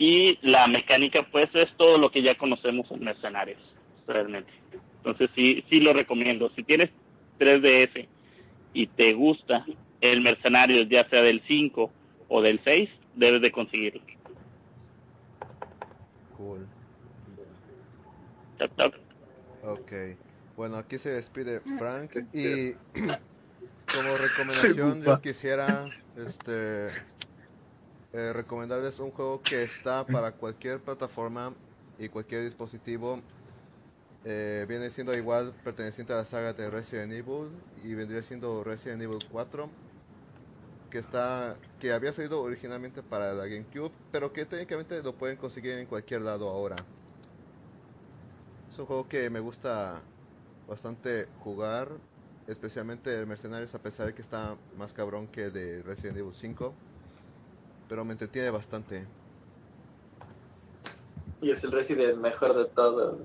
[0.00, 3.60] y la mecánica pues es todo lo que ya conocemos en Mercenarios,
[4.06, 4.50] realmente.
[4.96, 6.50] Entonces sí, sí lo recomiendo.
[6.56, 6.88] Si tienes
[7.38, 8.08] 3DS
[8.72, 9.66] y te gusta
[10.00, 11.92] el Mercenarios, ya sea del 5
[12.28, 14.00] o del 6, debes de conseguirlo.
[16.38, 16.66] Cool.
[18.56, 18.94] Tap, tap.
[19.64, 19.92] Ok.
[20.56, 22.72] Bueno, aquí se despide Frank y
[23.92, 25.84] como recomendación yo quisiera
[26.16, 26.88] este
[28.12, 31.54] eh, recomendarles un juego que está para cualquier plataforma
[31.98, 33.20] y cualquier dispositivo.
[34.24, 37.48] Eh, viene siendo igual perteneciente a la saga de Resident Evil
[37.82, 39.70] y vendría siendo Resident Evil 4
[40.90, 45.72] que está que había salido originalmente para la GameCube, pero que técnicamente lo pueden conseguir
[45.78, 46.76] en cualquier lado ahora.
[48.70, 50.00] Es un juego que me gusta
[50.68, 51.88] bastante jugar,
[52.46, 56.34] especialmente el Mercenarios a pesar de que está más cabrón que el de Resident Evil
[56.34, 56.74] 5,
[57.90, 59.04] pero me entretiene bastante.
[61.42, 63.16] Y es el Resident mejor de todos.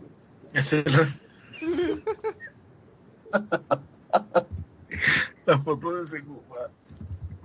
[5.45, 6.69] Tampoco se ocupa.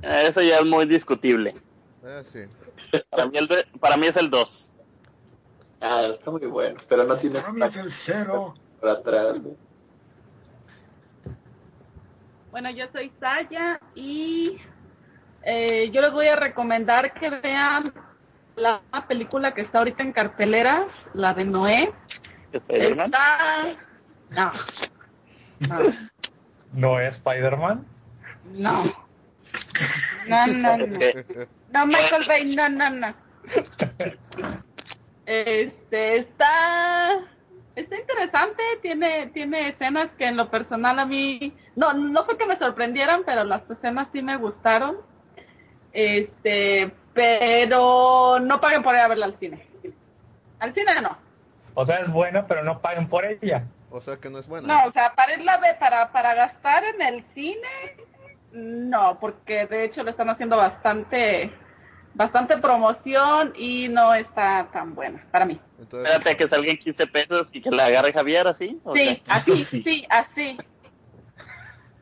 [0.02, 1.54] Eh, Eso ya es muy discutible.
[2.02, 2.98] Eh, sí.
[3.10, 4.70] Para mí, el de- para mí es el 2.
[5.82, 8.54] Ah, está muy bueno, pero no tienes Para mí es el cero.
[8.80, 9.36] para atrás.
[9.42, 9.50] ¿no?
[12.50, 14.56] Bueno, yo soy Saya y
[15.42, 17.84] eh, yo les voy a recomendar que vean
[18.56, 21.92] la película que está ahorita en carteleras, la de Noé.
[22.52, 23.06] Spider-Man.
[23.06, 23.66] Está...
[24.30, 24.52] No.
[25.68, 25.78] No.
[26.72, 27.86] ¿No es Spider-Man?
[28.54, 28.84] No.
[30.26, 30.98] No, no, no.
[31.72, 33.14] No, Michael Bay, no, no, no.
[35.26, 37.20] Este, está,
[37.76, 42.46] está interesante, tiene, tiene escenas que en lo personal a mí, no, no fue que
[42.46, 44.98] me sorprendieran, pero las escenas sí me gustaron.
[45.92, 49.66] Este, pero no paguen por ir a verla al cine.
[50.58, 51.16] Al cine no.
[51.74, 53.64] O sea, es buena, pero no paguen por ella.
[53.90, 54.68] O sea que no es buena.
[54.68, 57.96] No, o sea, para irla a ver, para, para gastar en el cine,
[58.52, 61.52] no, porque de hecho le están haciendo bastante,
[62.14, 65.60] bastante promoción y no está tan buena para mí.
[65.78, 68.80] Entonces, Espérate que salgan 15 pesos y que la agarre Javier así.
[68.84, 69.82] ¿o Sí, así, Sí.
[69.84, 70.56] sí, así.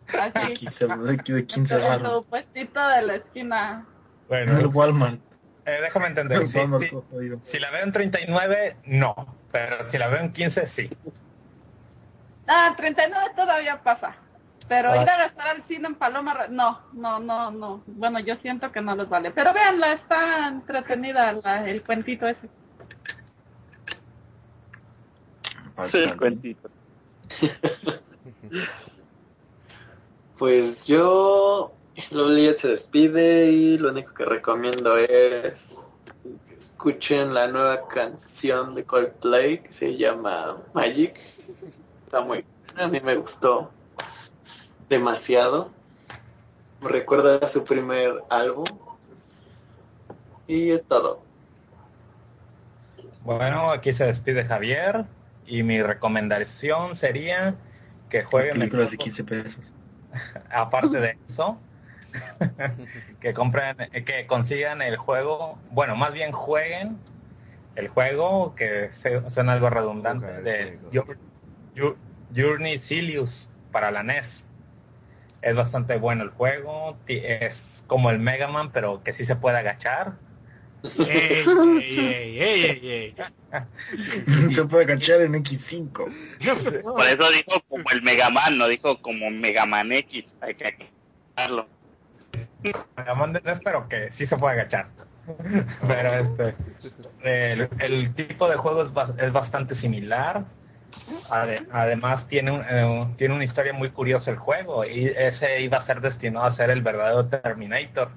[0.09, 0.53] Así.
[0.53, 2.13] Aquí se aquí de 15 En baros.
[2.25, 3.87] tu puestito de la esquina.
[4.31, 5.21] En el Bueno, Walmart.
[5.67, 6.47] eh, déjame entender.
[6.49, 7.41] Si, Walmart si- jodido.
[7.43, 9.35] si la veo en 39, no.
[9.53, 10.91] Pero si la veo en 15, sí.
[12.47, 14.15] Ah, 39 todavía pasa.
[14.69, 15.03] Pero Ah.
[15.03, 17.83] ir a gastar al cine en Paloma, no, no, no, no.
[17.87, 19.31] Bueno, yo siento que no les vale.
[19.31, 22.49] Pero véanla, está entretenida la- el cuentito ese.
[25.91, 26.69] Sí, el cuentito.
[30.39, 31.73] Pues yo,
[32.11, 35.09] Loli se despide y lo único que recomiendo es
[36.47, 41.19] que escuchen la nueva canción de Coldplay que se llama Magic.
[42.07, 43.71] Está muy buena, a mí me gustó
[44.89, 45.71] demasiado.
[46.81, 48.65] Me recuerda a su primer álbum.
[50.47, 51.21] Y es todo.
[53.25, 55.05] Bueno, aquí se despide Javier
[55.47, 57.57] y mi recomendación sería
[58.09, 59.73] que jueguen el Películas de juego- 15 pesos.
[60.51, 61.61] aparte de eso,
[63.21, 66.99] que compren, que consigan el juego, bueno, más bien jueguen
[67.77, 70.91] el juego que se- suena algo redundante de juego.
[70.93, 71.19] Jour-
[71.77, 71.99] Jour-
[72.35, 74.47] Journey Silius para la NES.
[75.43, 79.59] Es bastante bueno el juego, es como el Mega Man, pero que sí se puede
[79.59, 80.15] agachar.
[80.83, 84.51] Ey, ey, ey, ey.
[84.55, 85.93] Se puede cachar en X5.
[86.83, 90.35] Por eso dijo como el Megaman, no dijo como Megaman X.
[90.41, 90.67] Hay que
[91.37, 91.69] aclararlo.
[92.97, 94.89] Mega Man de NES, pero que sí se puede agachar.
[95.87, 96.55] Pero este,
[97.53, 100.45] el, el tipo de juego es, ba- es bastante similar.
[101.31, 105.79] Ade- además tiene, un, eh, tiene una historia muy curiosa el juego y ese iba
[105.79, 108.11] a ser destinado a ser el verdadero Terminator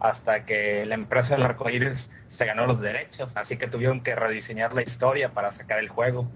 [0.00, 4.74] hasta que la empresa del arcoíris se ganó los derechos, así que tuvieron que rediseñar
[4.74, 6.30] la historia para sacar el juego.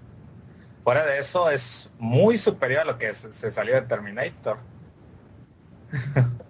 [0.83, 4.59] Fuera de eso es muy superior a lo que se, se salió de Terminator.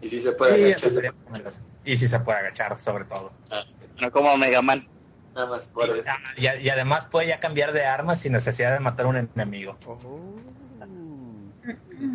[0.00, 1.14] Y si se puede agachar, sería.
[1.82, 3.32] Y si se puede agachar sobre todo.
[3.98, 4.86] No como Megaman.
[5.34, 6.02] nada más por eso.
[6.06, 9.16] Ah, Y, y además puede ya cambiar de arma sin necesidad de matar a un
[9.16, 9.78] enemigo.
[9.86, 10.34] Oh.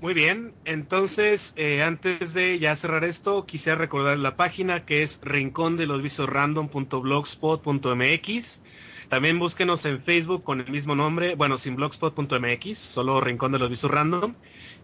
[0.00, 5.18] Muy bien, entonces eh, antes de ya cerrar esto, quisiera recordar la página que es
[5.22, 8.62] rincón de los random.blogspot.mx.
[9.08, 13.70] También búsquenos en Facebook con el mismo nombre, bueno, sin blogspot.mx, solo Rincón de los
[13.70, 14.34] Visos Random.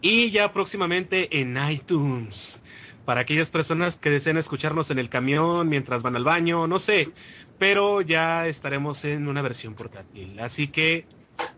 [0.00, 2.64] Y ya próximamente en iTunes,
[3.04, 7.12] para aquellas personas que deseen escucharnos en el camión, mientras van al baño, no sé,
[7.58, 10.40] pero ya estaremos en una versión portátil.
[10.40, 11.06] Así que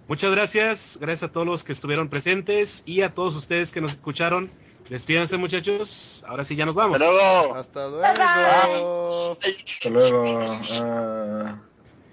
[0.09, 3.93] Muchas gracias, gracias a todos los que estuvieron presentes y a todos ustedes que nos
[3.93, 4.51] escucharon.
[4.89, 7.01] Despídanse muchachos, ahora sí ya nos vamos.
[7.01, 7.55] Hasta luego.
[7.57, 9.33] Hasta luego.
[9.33, 10.57] Hasta luego.
[10.73, 11.59] Ah,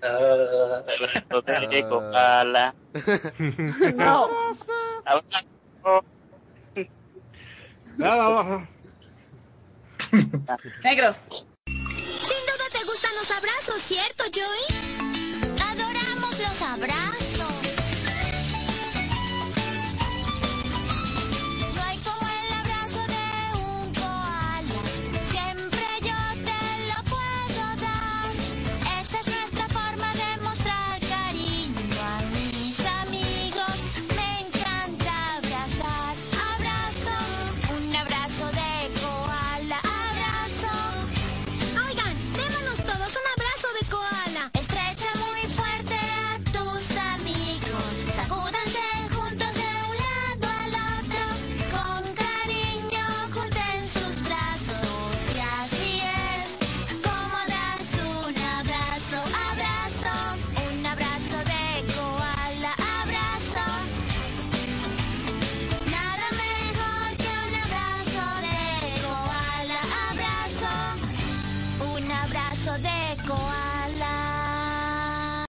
[0.05, 0.83] Ah.
[3.95, 4.29] No.
[5.05, 6.05] Abrazo.
[10.47, 11.17] Ah, Negros.
[11.65, 14.65] Sin duda te gustan los abrazos, ¿cierto, Joey?
[15.61, 17.22] Adoramos los abrazos.